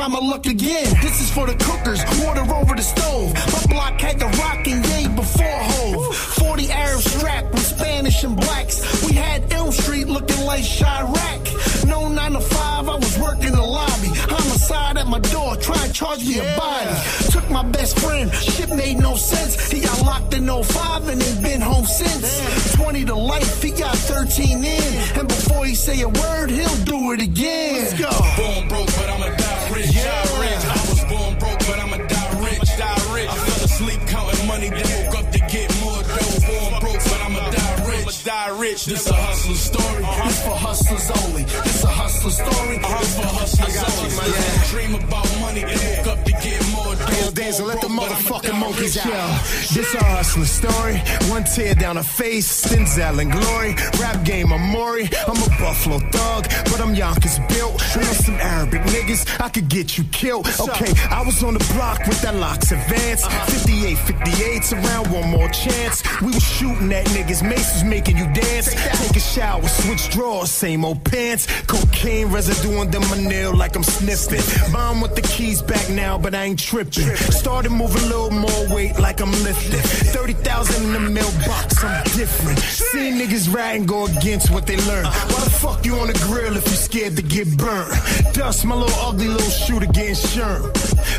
[0.00, 0.86] try my luck again.
[1.02, 3.34] This is for the cookers, water over the stove.
[3.52, 6.16] My block had the rock and yay before Hove.
[6.16, 8.76] 40 Arab strapped with Spanish and blacks.
[9.06, 11.86] We had Elm Street looking like Chirac.
[11.86, 14.10] No 9 to 5, I was working the lobby.
[14.34, 16.96] Homicide at my door, try and charge me a body.
[17.30, 19.70] Took my best friend, shit made no sense.
[19.70, 22.72] He got locked in 05 and ain't been home since.
[22.76, 25.18] 20 to life, he got 13 in.
[25.18, 27.84] And before he say a word, he'll do it again.
[27.84, 29.39] Let's go
[29.80, 29.94] rich.
[29.94, 30.24] Yeah.
[30.24, 30.64] Die rich.
[30.64, 32.68] I was born broke, but I'ma die rich.
[32.76, 33.30] Die rich.
[33.30, 36.40] I fell asleep counting money, then woke up to get more dough.
[36.48, 38.24] Born broke, but I'ma die rich.
[38.24, 38.84] Die rich.
[38.86, 40.02] This a hustler story.
[40.02, 40.28] Uh-huh.
[40.28, 41.44] This for hustlers only.
[41.44, 42.76] This a hustler story.
[42.76, 42.98] Uh-huh.
[43.00, 44.16] This for hustlers I got only.
[44.16, 44.70] My yeah.
[44.70, 46.79] dream about money, then woke up to get more.
[47.34, 49.44] Dance and let the motherfucking monkeys out.
[49.74, 50.98] This a hustler story.
[51.30, 53.74] One tear down a face, Denzel and glory.
[54.00, 55.08] Rap game, I'm Maury.
[55.26, 57.80] I'm a Buffalo thug, but I'm Yonkers built.
[57.94, 60.46] You know some Arabic niggas, I could get you killed.
[60.60, 63.24] Okay, I was on the block with that locks advance.
[63.24, 63.46] Uh-huh.
[63.46, 66.02] 58, 58's around one more chance.
[66.20, 68.74] We was shooting at niggas, Mace was making you dance.
[68.74, 71.46] Take a shower, switch drawers, same old pants.
[71.66, 74.72] Cocaine residue under my nail like I'm sniffing.
[74.72, 76.99] Mom with the keys back now, but I ain't tripping.
[77.32, 79.80] Started moving a little more weight like I'm lifting.
[80.12, 82.58] 30,000 in the mailbox, I'm different.
[82.58, 85.04] Seeing niggas ride and go against what they learn.
[85.04, 87.92] Why the fuck you on the grill if you scared to get burnt?
[88.34, 90.64] Dust my little ugly little shooter getting shurned.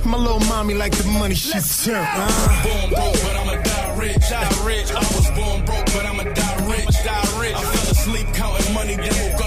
[0.05, 1.51] My little mommy like the money she
[1.85, 2.07] turned.
[2.11, 2.63] Uh.
[2.63, 4.29] Born broke, but I'ma die rich.
[4.29, 4.91] Die rich.
[4.91, 6.95] I was born broke, but I'ma die rich.
[7.03, 7.55] Die rich.
[7.55, 9.37] I fell asleep counting money, then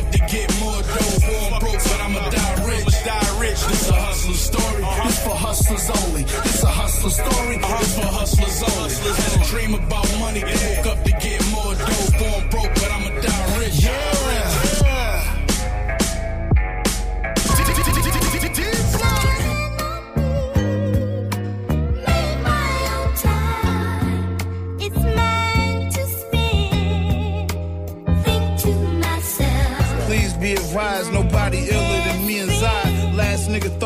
[5.54, 6.22] hustlers only.
[6.24, 7.56] This a hustler story.
[7.58, 8.90] This for hustlers only.
[8.90, 10.86] Had a dream about money, woke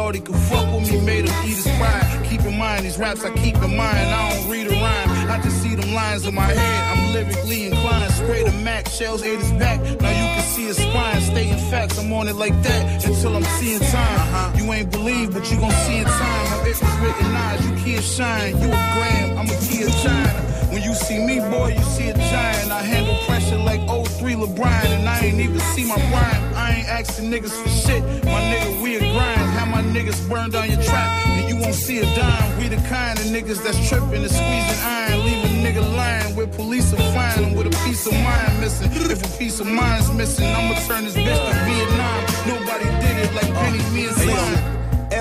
[0.09, 2.27] thought he could fuck with me, made him eat his pride.
[2.31, 5.11] Keep in mind, these raps I keep in mind, I don't read a rhyme.
[5.29, 8.11] I just see them lines in my head, I'm lyrically inclined.
[8.13, 9.79] Spray the Mac, shells ate his back.
[10.01, 11.99] Now you can see his spine, Stay in facts.
[11.99, 14.57] I'm on it like that until I'm seeing time.
[14.57, 16.51] You ain't believe, but you gon' see in time.
[16.53, 18.53] My it was written eyes, you can't shine.
[18.63, 20.41] You a gram, I'm a key of China.
[20.73, 22.73] When you see me, boy, you see a giant.
[22.73, 23.81] I handle pressure like
[24.19, 26.55] 03 LeBron, and I ain't even see my prime.
[26.55, 28.03] I ain't asking niggas for shit.
[28.25, 29.41] My nigga, we a grind.
[29.55, 32.59] Have my niggas burn down your trap, and you won't see a dime.
[32.59, 35.25] We the kind of niggas that's tripping and squeezing iron.
[35.25, 38.91] Leave a nigga lying where police will find him with a piece of mind missing.
[38.93, 42.21] If a piece of mind's missing, I'ma turn this bitch to Vietnam.
[42.49, 44.78] Nobody did it like Penny, me and Slime.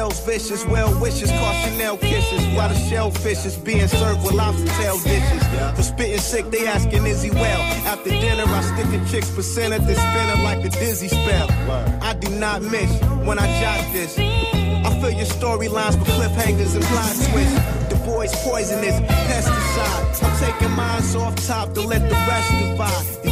[0.08, 2.42] L's vicious, well wishes, caught Chanel kisses.
[2.56, 5.44] While the shellfish is being served with lobster tail dishes.
[5.76, 7.62] For spitting sick, they asking is he well.
[7.92, 11.48] After dinner, I stick a chick's percent at the spinner like a dizzy spell.
[12.02, 12.92] I do not miss
[13.28, 14.18] when I jot this.
[14.18, 17.60] I fill your storylines with cliffhangers and plot twists.
[17.92, 18.98] The boy's poisonous,
[19.28, 20.24] pesticide.
[20.24, 23.27] I'm taking mine off top to let the rest divide.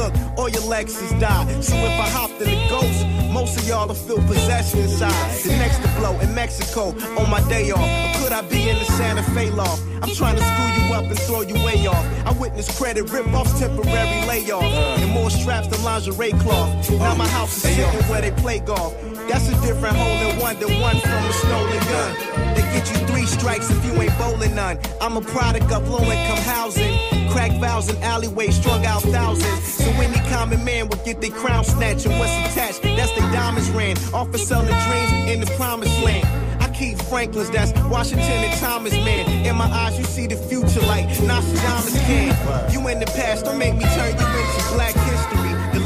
[0.00, 1.62] Took, all your Lexus died.
[1.62, 5.12] So if I hopped in the ghost, most of y'all will feel possession inside.
[5.42, 7.84] The next to blow in Mexico on my day off.
[7.84, 9.82] Or could I be in the Santa Fe loft?
[10.00, 12.04] I'm trying to screw you up and throw you way off.
[12.24, 14.72] I witnessed credit rip-offs, temporary layoffs,
[15.02, 16.90] and more straps than lingerie cloth.
[16.92, 18.94] Now my house is sitting where they play golf.
[19.28, 22.49] That's a different hole in one than one from a stolen gun.
[22.72, 24.78] Get you three strikes if you ain't bowling none.
[25.00, 26.98] I'm a product of low income housing.
[27.30, 29.64] Crack vows in alleyways, strung out thousands.
[29.64, 32.82] So any common man will get their crown snatched and what's attached.
[32.82, 33.96] That's the diamonds ran.
[34.14, 36.26] Off of selling dreams in the promised land.
[36.62, 39.46] I keep Franklin's, that's Washington and Thomas, man.
[39.46, 42.72] In my eyes, you see the future like Nostradamus can.
[42.72, 45.39] You in the past, don't make me turn you into black history.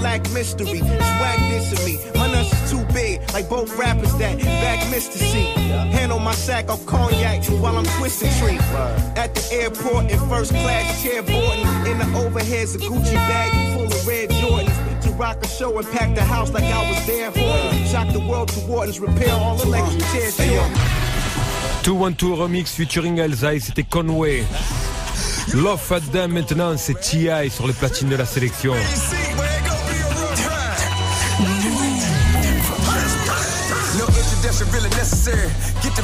[0.05, 1.99] The lack mystery, swag dissing me.
[2.19, 5.17] My nuts is too big, like both rappers that back Mr.
[5.17, 5.45] C.
[5.97, 8.59] Hand on my sack of cognac while I'm twisting tree.
[9.17, 11.65] At the airport in first class chair boarding.
[11.91, 15.01] In the overheads, a Gucci bag full of red Jordans.
[15.05, 17.87] To rock a show and pack the house like I was there for it.
[17.89, 20.37] Shock the world to Wardens, repair all electric chairs.
[20.37, 20.79] Jordan.
[21.83, 24.45] 212 Remix featuring Elsa et c'était Conway.
[25.55, 27.49] Love Fat Dam maintenant, c'est T.I.
[27.49, 28.75] sur les platines de la sélection.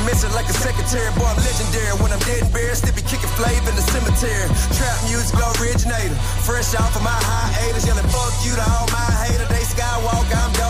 [0.07, 1.11] Messing like a secretary.
[1.19, 1.93] Boy, I'm legendary.
[2.01, 4.49] When I'm dead and buried, still be kicking flavor in the cemetery.
[4.77, 6.17] Trap music originator.
[6.47, 7.87] Fresh off of my hiatus.
[7.87, 9.49] Yelling fuck you to all my haters.
[9.53, 10.70] They skywalk, I'm I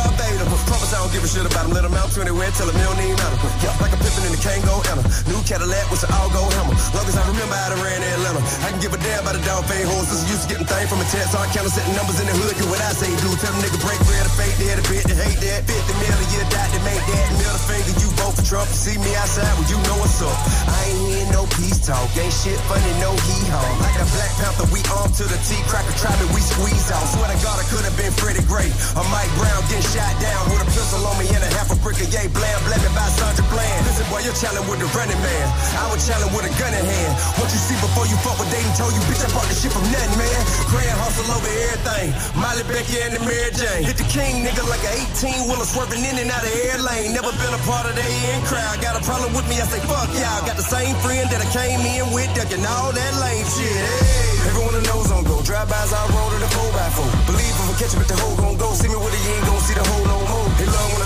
[1.01, 1.73] don't give a shit about them.
[1.73, 2.53] Let them out to anywhere.
[2.53, 3.39] Tell them they don't even matter.
[3.65, 5.03] Yeah, like a pippin in the Kango Anna.
[5.33, 6.77] New Cadillac with an all go hammer.
[6.93, 8.45] Long as I remember how to ran Atlanta.
[8.69, 10.29] I can give a damn about the dog fade horses.
[10.29, 11.33] Used to getting things from a text.
[11.33, 12.53] Hard counter setting numbers in the hood.
[12.61, 13.31] Do what I say do.
[13.41, 14.77] Tell them nigga break bread or fake dead.
[14.77, 15.65] A bit to hate that.
[15.65, 17.27] 50 million, you die to make that.
[17.41, 18.69] Middle finger, you vote for Trump.
[18.69, 20.37] See me outside, well, you know what's up.
[20.69, 22.13] I ain't hearing no peace talk.
[22.21, 23.65] Ain't shit funny, no hee haw.
[23.81, 25.57] Like a Black Panther, we armed to the T.
[25.71, 27.07] Cracker try me, we squeeze out.
[27.15, 28.69] Swear to God, I could have been Freddie Gray.
[28.99, 31.79] Or Mike Brown getting shot down with a pistol on me and a half a
[31.85, 33.87] brick motherfucker, yay, blam, blam, by Sandra Bland.
[33.87, 35.47] Listen, boy, you're challenging with the running man.
[35.77, 37.13] I was challenging with a gun in hand.
[37.37, 39.73] What you see before you fuck with Dayton told you, bitch, I brought the shit
[39.73, 40.41] from nothing, man.
[40.73, 42.09] Grand hustle over everything.
[42.41, 43.85] Molly Becky and the Mary Jane.
[43.85, 47.13] Hit the king, nigga, like an 18 wheeler swerving in and out of air lane.
[47.13, 48.81] Never been a part of the in crowd.
[48.81, 50.41] Got a problem with me, I say, fuck y'all.
[50.47, 53.69] Got the same friend that I came in with, ducking all that lame shit.
[53.69, 54.31] Hey.
[54.49, 55.43] Everyone knows on go.
[55.43, 57.27] Drive-bys, I roll to the 4x4.
[57.29, 58.73] Believe if I catch you with the hoe gon' go.
[58.73, 60.30] See me with it, you ain't gon' see the hoe no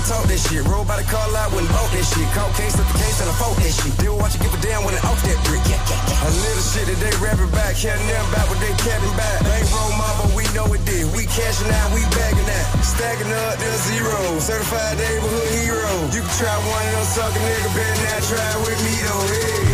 [0.04, 0.62] talk that shit.
[0.68, 2.28] Roll by the car lot, wouldn't bought that shit.
[2.36, 3.92] Caught case up the case and I fought that shit.
[3.96, 5.64] They will watch you give a damn when it off that brick.
[5.64, 6.28] Yeah, yeah, yeah.
[6.28, 9.38] A little shit that they rapping back, counting them back what they capping back.
[9.48, 11.08] Ain't roll mob, but we know it did.
[11.16, 12.64] We cashing out, we bagging that.
[12.84, 14.18] Stacking up, there's zero.
[14.38, 15.92] Certified neighborhood hero.
[16.12, 19.24] You can try one of them sucker nigga, better not try with me though.
[19.32, 19.73] Hey,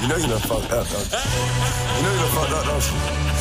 [0.00, 1.12] You know you done fucked up, don't you?
[1.12, 2.96] You know you done fucked up, don't you?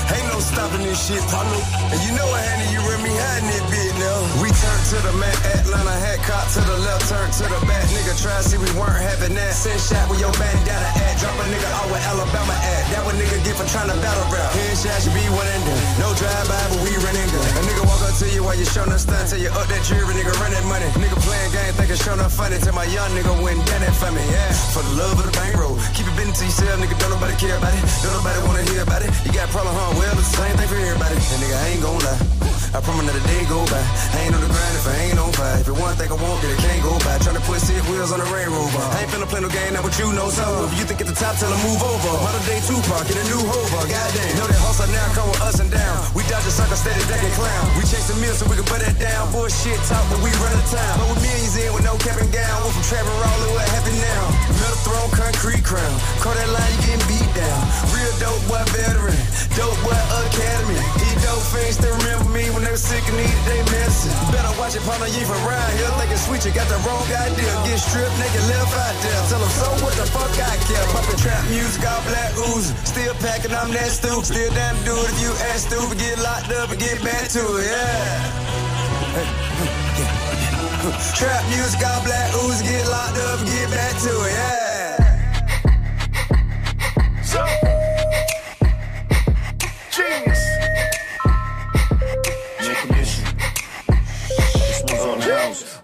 [0.09, 1.61] Ain't no stopping this shit, partner.
[1.87, 4.19] And you know I handed you with me hiding it, bit now.
[4.43, 7.85] We turned to the mat, Atlanta hat cop to the left, turn to the back.
[7.93, 9.53] Nigga try see we weren't having that.
[9.53, 11.15] Send shot with your bandana at.
[11.21, 12.83] Drop a nigga out with Alabama at.
[12.89, 14.49] That what nigga get for trying to battle rap.
[14.51, 15.83] Headshot should be one and done.
[16.01, 17.45] No drive-by, but we running gun.
[17.55, 19.29] A nigga walk up to you while you showing us stunt.
[19.29, 20.89] Till you up that jury, nigga run that money.
[20.97, 22.57] Nigga playing game, thinking showing up funny.
[22.57, 24.49] Till my young nigga went down that for me, yeah.
[24.73, 25.77] For the love of the bankroll.
[25.93, 26.97] Keep it been to yourself, nigga.
[26.99, 27.81] Don't nobody care about it.
[28.01, 29.11] Don't nobody wanna hear about it.
[29.25, 29.93] You got a problem, huh?
[29.97, 31.15] Well, it's the same thing for everybody.
[31.15, 32.48] And nigga, I ain't gon' lie.
[32.69, 33.81] I promise that a day go by.
[33.81, 35.57] I ain't on the grind if I ain't on fire.
[35.57, 37.17] If it one thing I won't get, it can't go by.
[37.17, 38.85] Tryna put six wheels on the railroad bar.
[38.93, 40.45] I ain't finna play no game, now what you know so.
[40.69, 42.13] If you think at the top, tell them move over.
[42.21, 43.89] Modern day Tupac in a new hover.
[43.89, 44.37] Goddamn.
[44.37, 45.97] Know that hustle now come with us and down.
[46.13, 47.65] We dodge a sucker, steady decking clown.
[47.73, 49.33] We chase the meal so we can put that down.
[49.33, 50.93] Bullshit talk, but we run the town.
[51.01, 52.53] But with millions in with no cap and gown.
[52.61, 54.23] We're from Trevor Roller, what happened now?
[54.61, 55.95] Metal throne, concrete crown.
[56.21, 57.61] Call that line, you getting beat down.
[57.97, 59.17] Real dope boy veteran.
[59.57, 59.97] Dope boy
[60.29, 60.77] academy.
[61.01, 64.11] He dope fiends still remember me when they sick and needed they medicine.
[64.35, 65.87] Better watch it, partner, you from around here.
[65.95, 67.47] Thinking sweet, you got the wrong idea.
[67.63, 69.15] Get stripped, naked, left out there.
[69.31, 70.83] Tell them, so what the fuck I care?
[70.91, 72.75] Pumping trap music, all black ooze.
[72.83, 74.27] Still packing, I'm that stupid.
[74.27, 75.95] Still down to do it if you act stupid.
[75.95, 78.27] Get locked up and get back to it, yeah.
[81.15, 82.59] Trap music, all black ooze.
[82.61, 84.99] Get locked up get back to it, yeah.
[87.23, 87.39] So,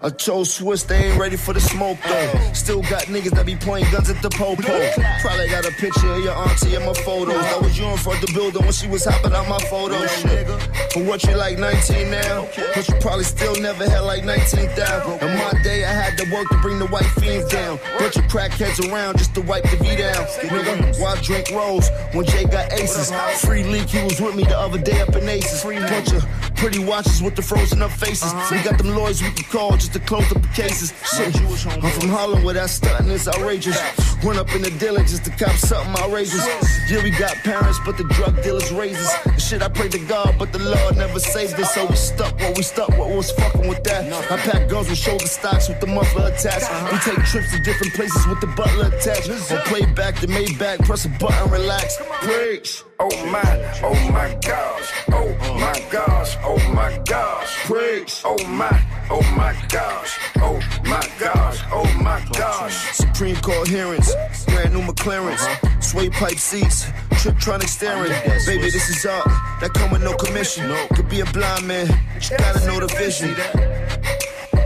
[0.06, 2.54] I chose Swiss, they ain't ready for the smoke though.
[2.54, 4.62] Still got niggas that be pointing guns at the popo.
[4.62, 7.42] Probably got a picture of your auntie in my photos.
[7.42, 10.12] That was you in front of the building when she was hopping out my photos.
[10.22, 10.46] Shit.
[10.94, 12.48] For what you like 19 now?
[12.76, 15.28] But you probably still never had like 19,000.
[15.28, 17.80] In my day, I had to work to bring the white fiends down.
[17.98, 20.24] Bunch of crackheads around just to wipe the V down.
[20.46, 23.12] Nigga, why drink rolls when Jay got aces?
[23.44, 25.64] Free leak, he was with me the other day up in Aces.
[25.64, 28.34] Bunch of pretty watches with the frozen up faces.
[28.34, 28.56] Uh-huh.
[28.56, 30.94] We got them lawyers we can call just to close up the cases.
[31.16, 33.78] Shit, I'm from Harlem where that stunting is outrageous.
[34.26, 36.44] Went up in the dealer just to cop something outrageous.
[36.90, 39.08] Yeah, we got parents, but the drug dealers raises.
[39.24, 41.76] The shit I pray to God, but the Lord never saved us.
[41.76, 44.12] So we stuck what we stuck, what was fucking with that.
[44.32, 46.66] I pack guns with shoulder stocks with the muffler attached.
[46.92, 49.30] We take trips to different places with the butler attached.
[49.30, 51.98] Or play back the Maybach, press a button, relax.
[52.22, 52.84] Preach.
[52.98, 53.44] Oh my,
[53.84, 55.28] oh my gosh, oh
[55.60, 57.66] my gosh, oh my gosh.
[57.66, 58.22] Preach.
[58.24, 58.72] Oh my,
[59.12, 62.94] oh my gosh, oh my gosh, oh my gosh.
[62.94, 64.15] Supreme hearings,
[64.48, 65.44] brand new McLarens,
[65.84, 68.12] sway pipe seats, Tiptronic steering.
[68.46, 69.26] Baby, this is art
[69.62, 70.72] that come with no commission.
[70.96, 73.36] Could be a blind man, you gotta know the vision.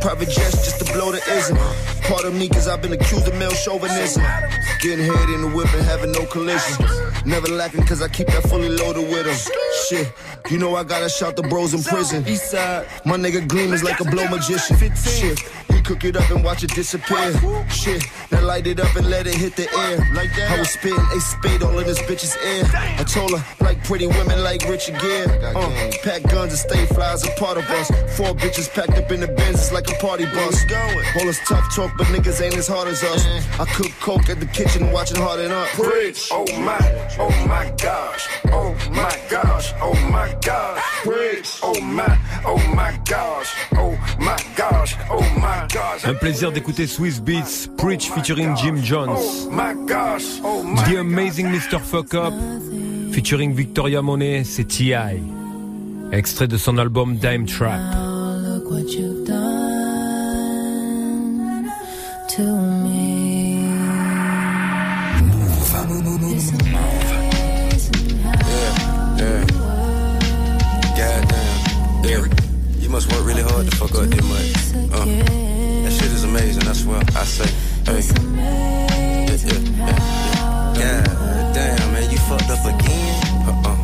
[0.02, 1.58] Private jets just to blow the ism.
[2.04, 4.24] Part of me, cause I've been accused of male chauvinism.
[4.82, 6.86] Getting head in the whip and having no collision.
[7.26, 9.36] Never lacking, cause I keep that fully loaded with them.
[9.90, 10.14] Shit,
[10.50, 12.24] you know I gotta shout the bros in prison.
[13.06, 14.78] My nigga Gleam is like a blow magician.
[14.96, 15.40] Shit,
[15.80, 17.34] cook it up and watch it disappear.
[17.70, 19.98] Shit, now light it up and let it hit the air.
[20.14, 20.52] Like that.
[20.52, 22.64] I was spitting a spade all in this bitch's ear.
[22.74, 25.28] I told her, like pretty women like Richard Gere.
[25.56, 27.90] Uh, pack guns and stay flies a part of us.
[28.18, 30.66] Four bitches packed up in the Benz, it's like a party bus.
[31.18, 33.26] All this tough talk, but niggas ain't as hard as us.
[33.60, 35.68] I cook coke at the kitchen watching Harden Up.
[35.70, 36.30] Preach.
[36.32, 36.80] Oh my,
[37.20, 40.84] oh my gosh, oh my gosh, oh my gosh.
[41.04, 41.60] Preach.
[41.64, 45.69] Oh my, oh my gosh, oh my gosh, oh my.
[46.04, 49.18] Un plaisir d'écouter Swiss Beats, Preach featuring Jim Jones.
[49.18, 49.50] Oh
[50.44, 51.80] oh The Amazing Mr.
[51.80, 52.34] Fuck Up
[53.12, 55.22] featuring Victoria Monet, c'est T.I.
[56.12, 57.80] Extrait de son album Dime Trap.
[62.30, 62.80] To
[73.76, 73.92] fuck.
[73.96, 75.59] Uh,
[76.40, 77.02] amazing, I swear.
[77.16, 77.50] I say,
[77.86, 78.02] hey.
[78.36, 81.04] Yeah, yeah, yeah, yeah.
[81.04, 83.16] God damn, man, you fucked up again?
[83.50, 83.78] Uh-uh.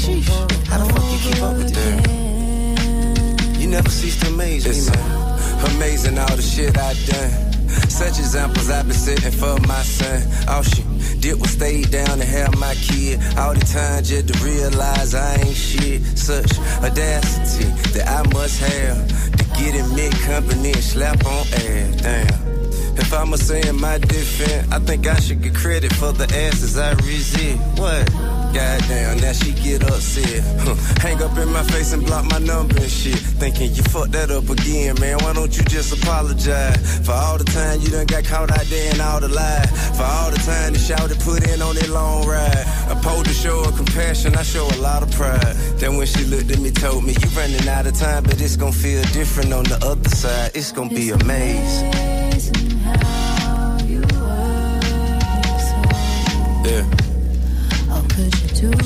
[0.00, 0.28] Sheesh.
[0.68, 3.60] How the fuck you keep up with that?
[3.60, 5.74] You never cease to amaze me, man.
[5.76, 7.50] Amazing all the shit I done.
[7.88, 10.22] Such examples I've been setting for my son.
[10.48, 10.82] Oh, all she
[11.20, 13.20] did was stay down and have my kid.
[13.36, 16.02] All the time just to realize I ain't shit.
[16.18, 19.19] Such audacity that I must have
[19.60, 22.02] get in mid company and slap on ass.
[22.02, 22.50] Damn.
[22.96, 26.78] If I'ma say in my defense, I think I should get credit for the asses
[26.78, 27.60] I resist.
[27.78, 28.29] What?
[28.52, 30.42] Goddamn, now she get upset.
[30.60, 30.74] Huh.
[31.00, 33.18] Hang up in my face and block my number and shit.
[33.38, 35.18] Thinking you fucked that up again, man.
[35.18, 38.92] Why don't you just apologize for all the time you done got caught out there
[38.92, 39.70] and all the lies?
[39.96, 42.64] For all the time the shout put in on that long ride.
[42.90, 45.54] I pulled to show her compassion, I show a lot of pride.
[45.78, 48.56] Then when she looked at me, told me, You running out of time, but it's
[48.56, 50.50] gonna feel different on the other side.
[50.54, 51.92] It's gonna be amazing.
[56.64, 56.99] Yeah.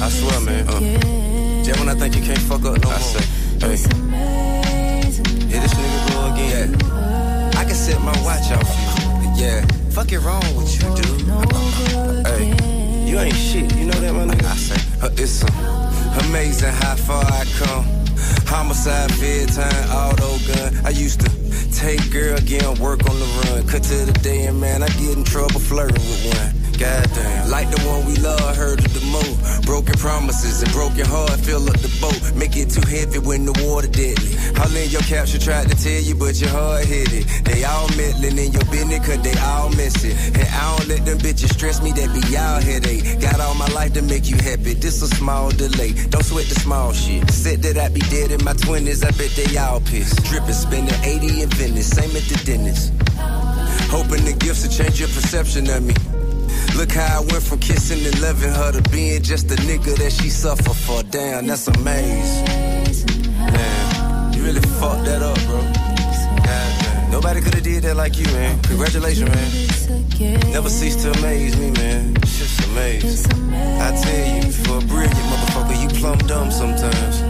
[0.04, 0.68] I swear, man.
[0.68, 0.80] Uh,
[1.64, 3.24] yeah, when I think you can't fuck up no I say,
[3.64, 3.76] hey.
[5.48, 6.76] Here this nigga go again.
[6.78, 7.50] Yeah.
[7.56, 9.42] I can set my watch off you.
[9.42, 9.64] Yeah.
[9.92, 12.26] Fuck it wrong with you, dude.
[12.26, 13.08] hey.
[13.08, 13.74] You ain't shit.
[13.76, 14.44] You know that, my nigga?
[14.44, 17.86] I say, uh, it's uh, amazing how far I come.
[18.44, 20.84] Homicide, fed time, auto gun.
[20.84, 21.30] I used to
[21.72, 23.66] take girl, again, work on the run.
[23.68, 26.63] Cut to the day, and man, I get in trouble flirting with one.
[26.78, 29.66] Goddamn, like the one we love, heard of the most.
[29.66, 32.18] Broken promises and broken heart fill up the boat.
[32.34, 34.34] Make it too heavy when the water deadly.
[34.58, 37.24] All in your capture tried to tell you, but your heart hit it.
[37.44, 40.16] They all meddling in your business, cause they all miss it.
[40.34, 43.20] And I don't let them bitches stress me, that be y'all headache.
[43.20, 45.92] Got all my life to make you happy, this a small delay.
[46.10, 47.30] Don't sweat the small shit.
[47.30, 50.22] Said that I'd be dead in my 20s, I bet they all pissed.
[50.24, 52.92] Drippin', spending 80 in Venice, same at the dentist.
[53.90, 55.94] Hoping the gifts will change your perception of me.
[56.74, 60.12] Look how I went from kissing and loving her to being just a nigga that
[60.12, 61.02] she suffer for.
[61.04, 63.32] Damn, that's amazing.
[63.38, 65.60] Man, you really fucked that up, bro.
[66.44, 68.60] God, Nobody could have did that like you, man.
[68.62, 70.50] Congratulations, man.
[70.50, 72.16] Never cease to amaze me, man.
[72.16, 73.54] It's just amazing.
[73.54, 77.22] I tell you, for a brilliant motherfucker, you plumb dumb sometimes.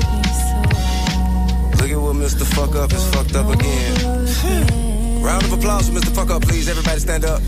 [1.80, 2.46] Look at what Mr.
[2.54, 5.20] Fuck Up is fucked up again.
[5.22, 6.14] Round of applause for Mr.
[6.14, 6.66] Fuck Up, please.
[6.68, 7.42] Everybody stand up.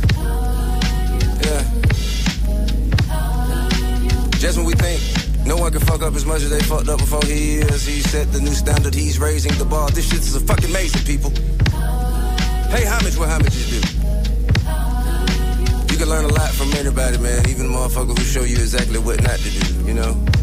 [4.38, 5.00] Just when we think
[5.46, 8.00] no one can fuck up as much as they fucked up before he is, he
[8.00, 9.88] set the new standard, he's raising the bar.
[9.90, 11.30] This shit is a fucking amazing, people.
[12.70, 13.88] Pay homage what homage is due.
[15.90, 18.98] You can learn a lot from anybody, man, even the motherfucker who show you exactly
[18.98, 20.35] what not to do, you know?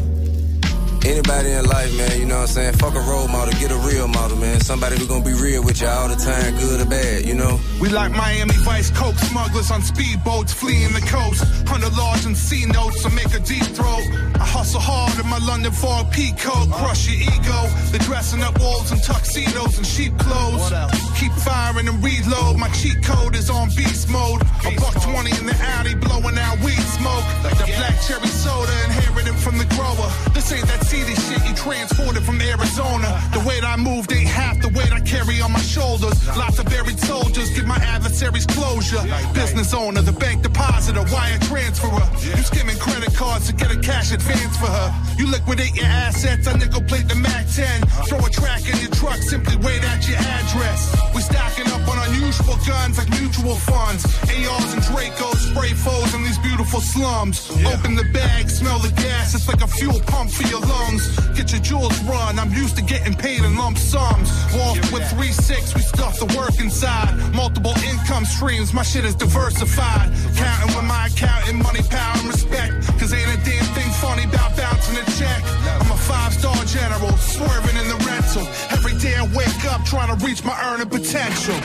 [1.05, 2.73] Anybody in life, man, you know what I'm saying?
[2.73, 4.61] Fuck a role model, get a real model, man.
[4.61, 7.59] Somebody who gonna be real with you all the time, good or bad, you know?
[7.81, 11.43] We like Miami Vice Coke smugglers on speedboats fleeing the coast.
[11.67, 14.32] Hundred large and C notes to make a deep throat.
[14.43, 17.59] I hustle hard in my London fog peak coat, crush your ego.
[17.95, 20.67] They're dressing up walls in tuxedos and sheep clothes.
[21.15, 22.59] Keep firing and reload.
[22.59, 24.41] My cheat code is on beast mode.
[24.67, 27.23] A buck twenty in the alley, blowing out weed smoke.
[27.39, 30.11] Like The black cherry soda inherited from the grower.
[30.35, 33.07] This ain't that CD shit you transported from Arizona.
[33.31, 36.19] The weight I moved ain't half the weight I carry on my shoulders.
[36.35, 39.03] Lots of buried soldiers give my adversaries closure.
[39.33, 42.03] Business owner, the bank depositor, wire transferer.
[42.35, 44.89] You skimming credit cards to get a cash advance for her.
[45.17, 47.81] You liquidate your assets, I nickel plate the Mac 10.
[48.07, 50.95] Throw a track in your truck, simply wait at your address.
[51.13, 54.05] We stacking up on unusual guns like mutual funds.
[54.25, 57.49] ARs and Dracos, spray foes in these beautiful slums.
[57.51, 61.03] Open the bag, smell the gas, it's like a fuel pump for your lungs.
[61.37, 64.29] Get your jewels run, I'm used to getting paid in lump sums.
[64.65, 67.13] Off with 3-6, we stuff the work inside.
[67.33, 70.11] Multiple income streams, my shit is diversified.
[70.35, 72.73] Counting with my accountant, money, power, and respect.
[72.99, 75.41] Cause ain't a damn thing funny about bouncing a check.
[75.81, 78.47] I'm a five-star general, swerving in the rental.
[78.71, 81.55] Every day I wake up trying to reach my earning potential.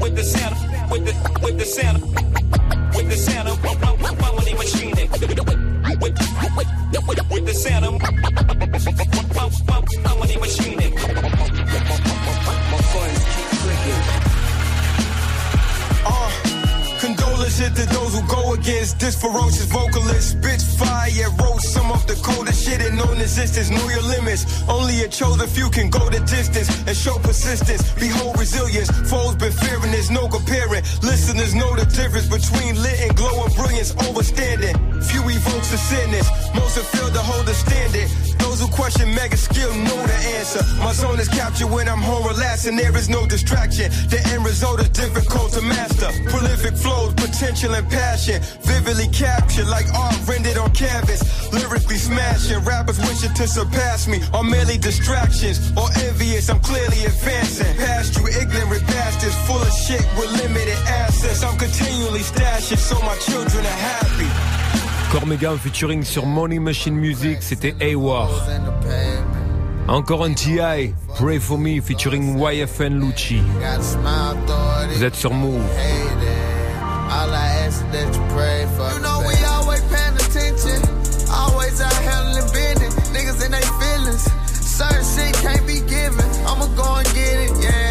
[0.00, 0.56] With the Santa,
[0.90, 1.12] with the,
[1.42, 2.00] with the Santa,
[2.96, 3.56] with the Santa,
[4.20, 4.94] my money machine.
[4.96, 5.10] With,
[6.00, 6.16] with,
[7.06, 7.98] with, with the Santa, my
[10.14, 10.78] money machine.
[12.70, 14.25] My funds keep clicking.
[17.36, 20.40] Condolences to those who go against this ferocious vocalist.
[20.40, 23.70] Bitch, fire, roast some of the coldest shit in known existence.
[23.70, 24.44] Know your limits.
[24.68, 27.82] Only a chosen few can go the distance and show persistence.
[27.94, 28.90] Behold resilience.
[29.10, 30.82] Foes been fearing, there's no comparing.
[31.02, 34.76] Listeners know the difference between lit and glow glowing brilliance overstanding.
[35.04, 36.28] Few evokes the sinners.
[36.54, 38.35] Most have failed to hold the standard.
[38.56, 40.64] Those who question mega skill know the answer.
[40.78, 42.76] My zone is captured when I'm home relaxing.
[42.76, 43.92] There is no distraction.
[44.08, 46.08] The end result is difficult to master.
[46.30, 48.40] Prolific flows, potential and passion.
[48.62, 51.20] Vividly captured like art rendered on canvas.
[51.52, 52.64] Lyrically smashing.
[52.64, 54.22] Rappers wishing to surpass me.
[54.32, 56.48] Are merely distractions or envious.
[56.48, 57.76] I'm clearly advancing.
[57.76, 61.44] Past you ignorant bastards full of shit with limited assets.
[61.44, 64.65] I'm continually stashing so my children are happy.
[65.10, 68.28] Cormega en featuring sur Money Machine Music, c'était A-War.
[69.88, 73.40] Encore un TI, Pray For Me featuring YFN Lucci.
[74.94, 75.60] Vous êtes sur Mouv'.
[77.08, 80.82] All I ask is that you pray for You know we always paying attention.
[81.30, 82.94] Always out handling business.
[83.10, 84.26] Niggas in their feelings.
[84.60, 86.26] Certain shit can't be given.
[86.46, 87.85] I'ma go and get it, yeah.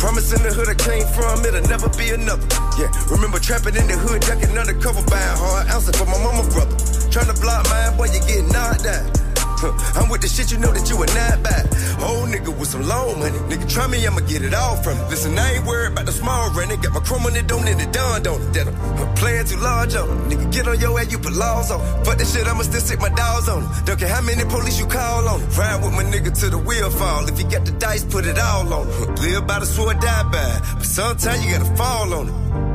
[0.00, 2.40] Promise in the hood I came from, it'll never be another.
[2.80, 6.72] Yeah, remember trapping in the hood, ducking undercover, buying hard ounces for my mama brother.
[7.12, 9.29] Trying to block mine, boy, you get knocked out.
[9.60, 11.68] Huh, I'm with the shit, you know that you a not bad.
[12.00, 13.36] Old nigga with some loan money.
[13.44, 15.10] Nigga, try me, I'ma get it all from it.
[15.10, 16.72] Listen, I ain't worried about the small rent.
[16.80, 18.66] Got my chrome on it, don't in it, done, don't it.
[18.66, 20.32] I'm playing too large on it.
[20.32, 22.06] Nigga, get on your ass, you put laws on it.
[22.06, 23.84] Fuck that shit, I'ma still sit my dogs on it.
[23.84, 25.58] Don't care how many police you call on it.
[25.58, 27.28] Ride with my nigga till the wheel fall.
[27.28, 29.20] If you got the dice, put it all on it.
[29.20, 30.62] Live by the sword, die by it.
[30.80, 32.69] But sometimes you gotta fall on it.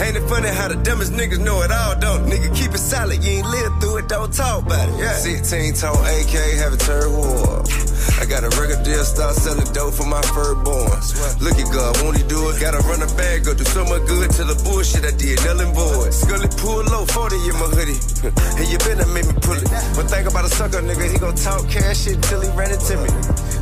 [0.00, 2.30] Ain't it funny how the dumbest niggas know it all, don't?
[2.30, 3.22] Nigga, keep it solid.
[3.24, 4.94] You ain't lived through it, don't talk about it.
[4.98, 5.14] Yeah.
[5.14, 7.66] 16 tone AK, have a turn war.
[8.18, 10.98] I got a record deal, start selling dope for my firstborn.
[11.42, 12.60] Look at God, won't he do it?
[12.60, 15.74] Gotta run a bag, go do so much good to the bullshit I did, and
[15.74, 16.14] void.
[16.14, 17.98] Scully pull low, 40 in my hoodie.
[18.58, 19.70] and you better make me pull it.
[19.98, 22.96] But think about a sucker, nigga, he gon' talk cash shit till he ran into
[23.02, 23.10] me.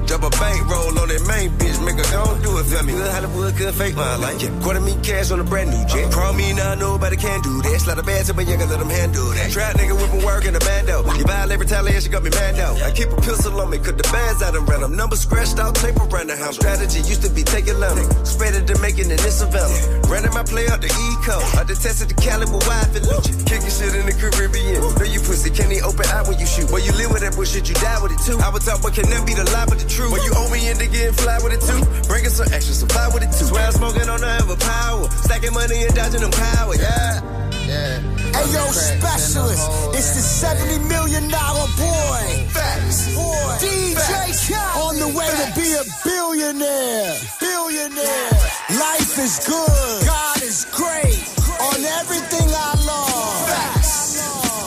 [0.06, 2.92] Drop a bank roll on that main bitch, make her gon' do it for me.
[2.94, 4.40] Good Hollywood, good fake my life.
[4.40, 4.54] Yeah.
[4.62, 6.12] Quarter me cash on a brand new jet.
[6.12, 7.80] Call me now, nobody can do that.
[7.82, 9.50] Slide a bad to but you can let them handle that.
[9.50, 11.02] Trap nigga whipping work in the bando.
[11.18, 12.80] You violate retaliation, got me mad out.
[12.86, 14.94] I keep a pistol on me, cut the bands out and ran them.
[14.94, 16.54] Numbers scratched out, tape around the house.
[16.54, 18.06] Strategy used to be taking lumber.
[18.24, 20.06] Spread it to making it Savannah.
[20.06, 21.42] Running my play out the E code.
[21.58, 23.34] I detested the Cali with wife and Lucha.
[23.42, 24.78] Kicking shit in the Caribbean.
[24.80, 26.70] Know you pussy, can't even open eye when you shoot.
[26.70, 28.38] Boy, you live with that bullshit, you die with it too.
[28.38, 29.95] I was talk, but can never be the lie but the truth.
[30.04, 31.80] Boy, you owe me in to get fly with it too.
[32.08, 33.48] Bringing some extra supply with it too.
[33.48, 35.08] Swear I'm smoking on the ever power.
[35.24, 37.20] Stacking money and dodging them power, yeah.
[37.66, 37.98] Yeah.
[38.36, 39.64] Hey yo, specialist,
[39.96, 42.24] it's the 70 million dollar boy.
[42.52, 43.14] Facts.
[43.16, 43.56] Boy.
[43.58, 44.84] DJ Khaled.
[44.84, 47.16] On the way to be a billionaire.
[47.40, 48.30] Billionaire.
[48.76, 50.06] Life is good.
[50.06, 51.24] God is great.
[51.72, 53.48] On everything I love.
[53.48, 54.20] Facts.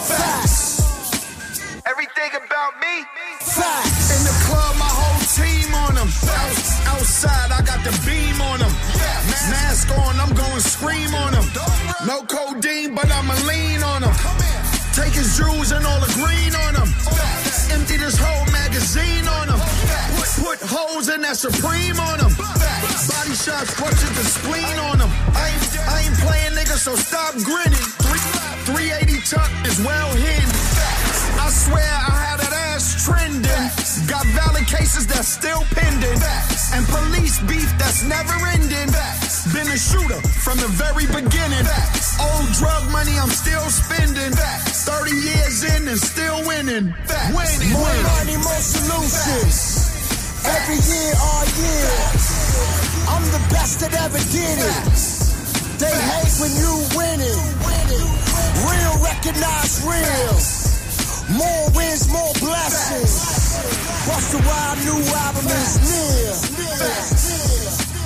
[0.09, 0.81] Facts.
[1.85, 3.05] Everything about me.
[3.39, 4.09] Facts.
[4.17, 4.88] In the club, my whole
[5.39, 6.09] team on them.
[6.87, 8.73] outside, I got the beam on them.
[9.49, 11.45] Mask on, I'm going scream on them.
[12.05, 14.15] No codeine, but I'ma lean on them.
[14.93, 16.89] Take his jewels and all the green on them.
[17.71, 19.61] Empty this whole magazine on them.
[20.43, 22.33] Put holes in that Supreme on them.
[22.35, 25.11] Body shots, ruptured the spleen on them.
[25.35, 25.63] I ain't,
[25.93, 27.85] I ain't playing nigga, so stop grinning.
[28.05, 28.25] Three,
[28.67, 30.78] 380 tuck is well hidden.
[31.49, 33.65] I swear I had that ass trending.
[34.05, 36.21] Got valid cases that's still pending.
[36.77, 38.93] And police beef that's never ending.
[39.49, 41.65] Been a shooter from the very beginning.
[42.21, 44.29] Old drug money I'm still spending.
[44.29, 46.93] 30 years in and still winning.
[47.33, 47.73] Winning.
[47.73, 48.05] More winning.
[48.13, 49.89] money, more solutions.
[50.45, 51.97] Every year, all year.
[53.09, 54.85] I'm the best that ever did it.
[55.81, 57.41] They hate when you winning.
[58.69, 60.78] Real recognize real.
[61.29, 63.13] More wins, more blessings.
[64.07, 66.33] Bust a wild new album is near.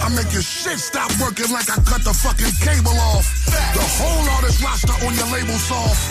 [0.04, 3.24] I make your shit stop working like I cut the fucking cable off.
[3.48, 6.04] The whole artist roster on your label soft.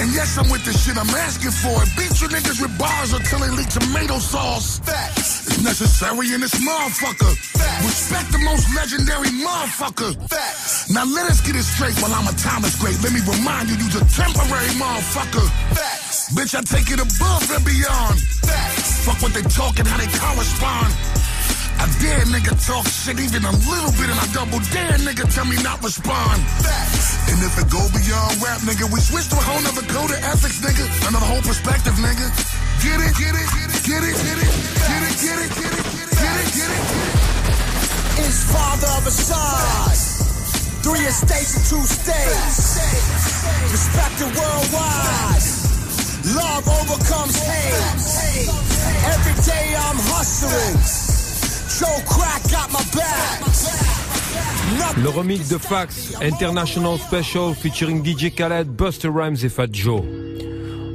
[0.00, 1.78] And yes, I'm with the shit I'm asking for.
[1.82, 1.88] it.
[1.96, 4.80] Beat you niggas with bars until they leak tomato sauce.
[5.60, 7.32] Necessary in this motherfucker.
[7.84, 10.16] Respect the most legendary motherfucker.
[10.88, 12.96] Now let us get it straight while I'm a timeless great.
[13.04, 15.44] Let me remind you, you's a temporary motherfucker.
[16.32, 18.16] Bitch, I take it above and beyond.
[19.04, 20.94] Fuck what they talking, how they correspond.
[21.82, 25.44] I dare nigga talk shit even a little bit and I double dare nigga tell
[25.44, 26.38] me not respond.
[27.26, 30.20] And if it go beyond rap, nigga, we switch to a whole nother code of
[30.22, 30.84] ethics, nigga.
[31.08, 32.28] Another whole perspective, nigga.
[32.84, 34.52] Get it, get it, get it, get it, get it,
[34.86, 36.82] get it, get it, get it, get it, get it.
[38.22, 40.12] Is father of a son.
[40.82, 42.78] Three estates and two states.
[43.70, 45.42] Respected worldwide.
[46.34, 48.48] Love overcomes hate.
[49.14, 50.78] Every day I'm hustling.
[51.78, 53.42] Joe Crack got my back.
[55.02, 60.31] Le remix de Fax, International Special featuring DJ Khaled, Buster Rhymes et Fat Joe.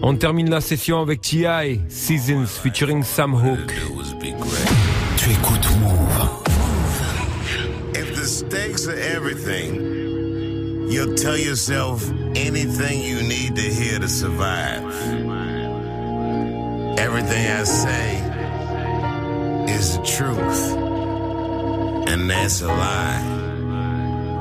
[0.03, 1.81] On termine la session avec T.I.
[1.89, 3.73] Seasons featuring Sam Hook.
[5.17, 6.43] Tu écoutes Mouv'.
[7.95, 14.83] If the stakes are everything, you'll tell yourself anything you need to hear to survive.
[16.99, 18.17] Everything I say
[19.67, 20.77] is the truth,
[22.07, 23.21] and that's a lie,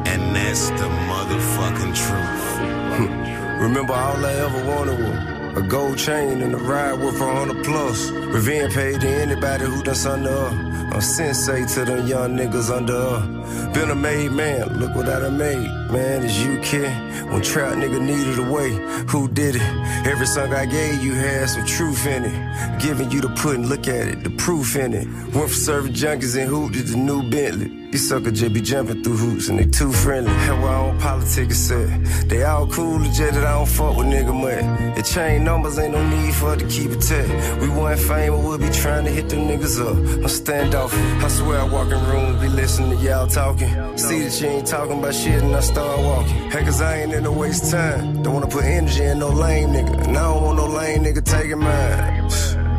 [0.07, 3.23] and that's the motherfucking truth.
[3.61, 7.65] Remember all I ever wanted was a gold chain and a ride worth a hundred
[7.65, 8.11] plus.
[8.11, 10.49] Revenge paid to anybody who done something to.
[10.93, 13.36] I'm sensei to them young niggas under her.
[13.72, 15.68] Been a made man, look what I done made.
[15.90, 16.90] Man, is you kid?
[17.30, 18.70] When trap nigga needed a way,
[19.09, 19.62] who did it?
[20.07, 22.80] Every song I gave you had some truth in it.
[22.80, 25.07] Giving you the pudding, look at it, the proof in it.
[25.07, 27.86] Went from serving junkies and hoop to the new Bentley.
[27.90, 30.30] These suckers just be jumping through hoops and they too friendly.
[30.30, 31.88] Hell, why on politics set.
[32.28, 34.99] they all cool, legit that I don't fuck with nigga much.
[34.99, 37.61] It chain numbers, ain't no need for it to keep it tight.
[37.61, 39.97] We want fame, but we'll be trying to hit them niggas up.
[39.97, 40.92] I'm standoff.
[41.22, 43.68] I swear I walk in rooms, be listening to y'all talking.
[43.99, 46.51] See that you ain't talking about shit and I start walking.
[46.51, 48.22] Hey, cause I ain't in no waste time.
[48.22, 49.93] Don't wanna put energy in no lame nigga.
[50.07, 52.22] And I don't want no lame nigga taking mine.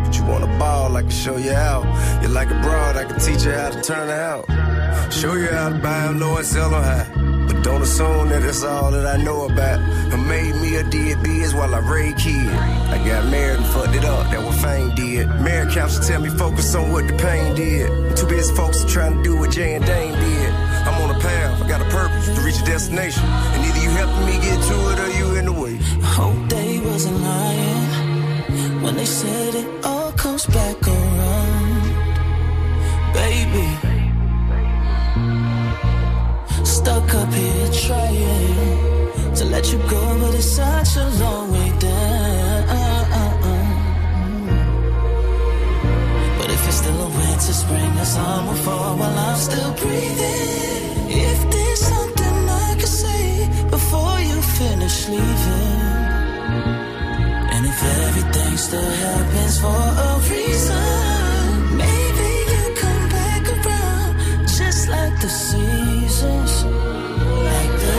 [0.03, 1.77] But you want a ball, I can show you how.
[2.23, 4.45] You like a broad, I can teach you how to turn it out.
[5.13, 7.36] Show you how to buy low and sell them high.
[7.67, 9.79] Don't assume that that's all that I know about.
[9.81, 12.47] I made me a did biz while I raised kid.
[12.47, 15.27] I got married and fucked it up, that what fame did.
[15.41, 18.15] Married counsel tell me focus on what the pain did.
[18.15, 20.49] Too busy focused trying to do what Jay and Dane did.
[20.87, 23.25] I'm on a path, I got a purpose to reach a destination.
[23.25, 25.75] And either you helping me get to it or you in the way.
[26.15, 31.83] Hope they wasn't lying when they said it all comes back around,
[33.13, 33.86] baby.
[36.87, 42.63] Stuck up here trying to let you go, but it's such a long way down.
[46.37, 51.11] But if it's still a winter, spring, or summer, fall while I'm still breathing.
[51.27, 52.35] If there's something
[52.67, 56.05] I could say before you finish leaving.
[57.53, 65.19] And if everything still happens for a reason, maybe you come back around just like
[65.19, 66.76] the seasons.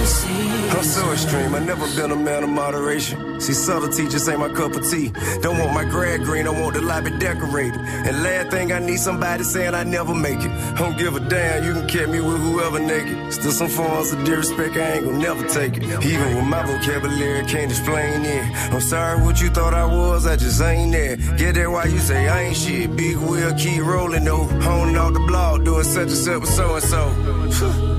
[0.08, 3.40] I'm so extreme, I never been a man of moderation.
[3.40, 5.10] See, subtlety just ain't my cup of tea.
[5.42, 7.80] Don't want my grad green, I want the lobby decorated.
[7.80, 10.76] And last thing I need somebody saying I never make it.
[10.76, 13.32] Don't give a damn, you can catch me with whoever naked.
[13.32, 15.82] Still some forms of disrespect, I ain't gonna never take it.
[15.82, 18.44] Even with my vocabulary, can't explain it.
[18.72, 21.16] I'm sorry what you thought I was, I just ain't there.
[21.36, 22.94] Get there why you say I ain't shit.
[22.96, 24.44] Big wheel, keep rolling though.
[24.62, 27.97] Honing off the blog, doing such and such with so and so.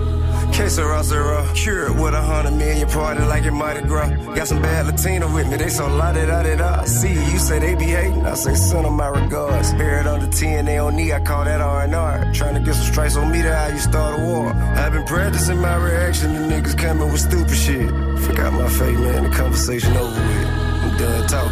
[0.60, 4.10] Quesera, Sera, cured with a hundred million party like it Mardi Gras.
[4.36, 6.84] Got some bad Latino with me, they so la da da da.
[6.84, 9.72] See, you say they be hating, I say send them my regards.
[9.76, 12.34] Buried under TNA on knee, I call that R&R.
[12.34, 14.47] Trying to get some strikes on me, to how you start a war.
[14.51, 17.88] I've been practicing my reaction to niggas coming with stupid shit.
[18.20, 20.47] Forgot my fate, man, the conversation over with.
[20.84, 21.51] I'm done talking.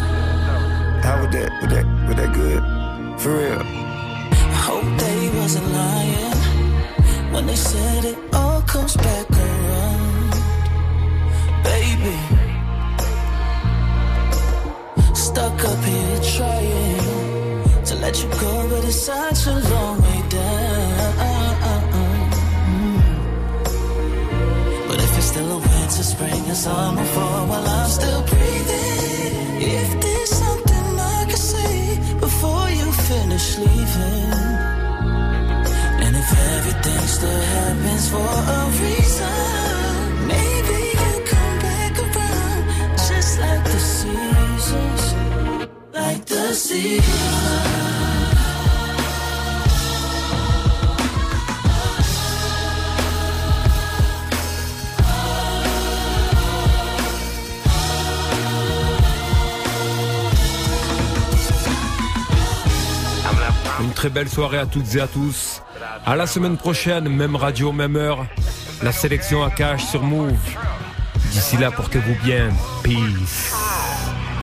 [1.07, 1.49] How was that?
[1.61, 2.61] Was that, was that good?
[3.21, 3.61] For real.
[3.61, 10.31] I hope they wasn't lying when they said it all comes back around,
[11.63, 12.17] baby.
[15.13, 21.57] Stuck up here trying to let you go, but it's such a long way down.
[24.87, 30.01] But if it's still a winter, spring, and summer, fall while I'm still breathing, if
[30.01, 34.76] there's something I could say before you finish leaving.
[36.55, 38.67] Everything happens for a.
[63.79, 65.56] Une très belle soirée à toutes et à tous.
[66.05, 68.25] À la semaine prochaine, même radio, même heure.
[68.83, 70.37] La sélection à cash sur Move.
[71.31, 72.49] D'ici là, portez-vous bien.
[72.83, 73.66] Peace.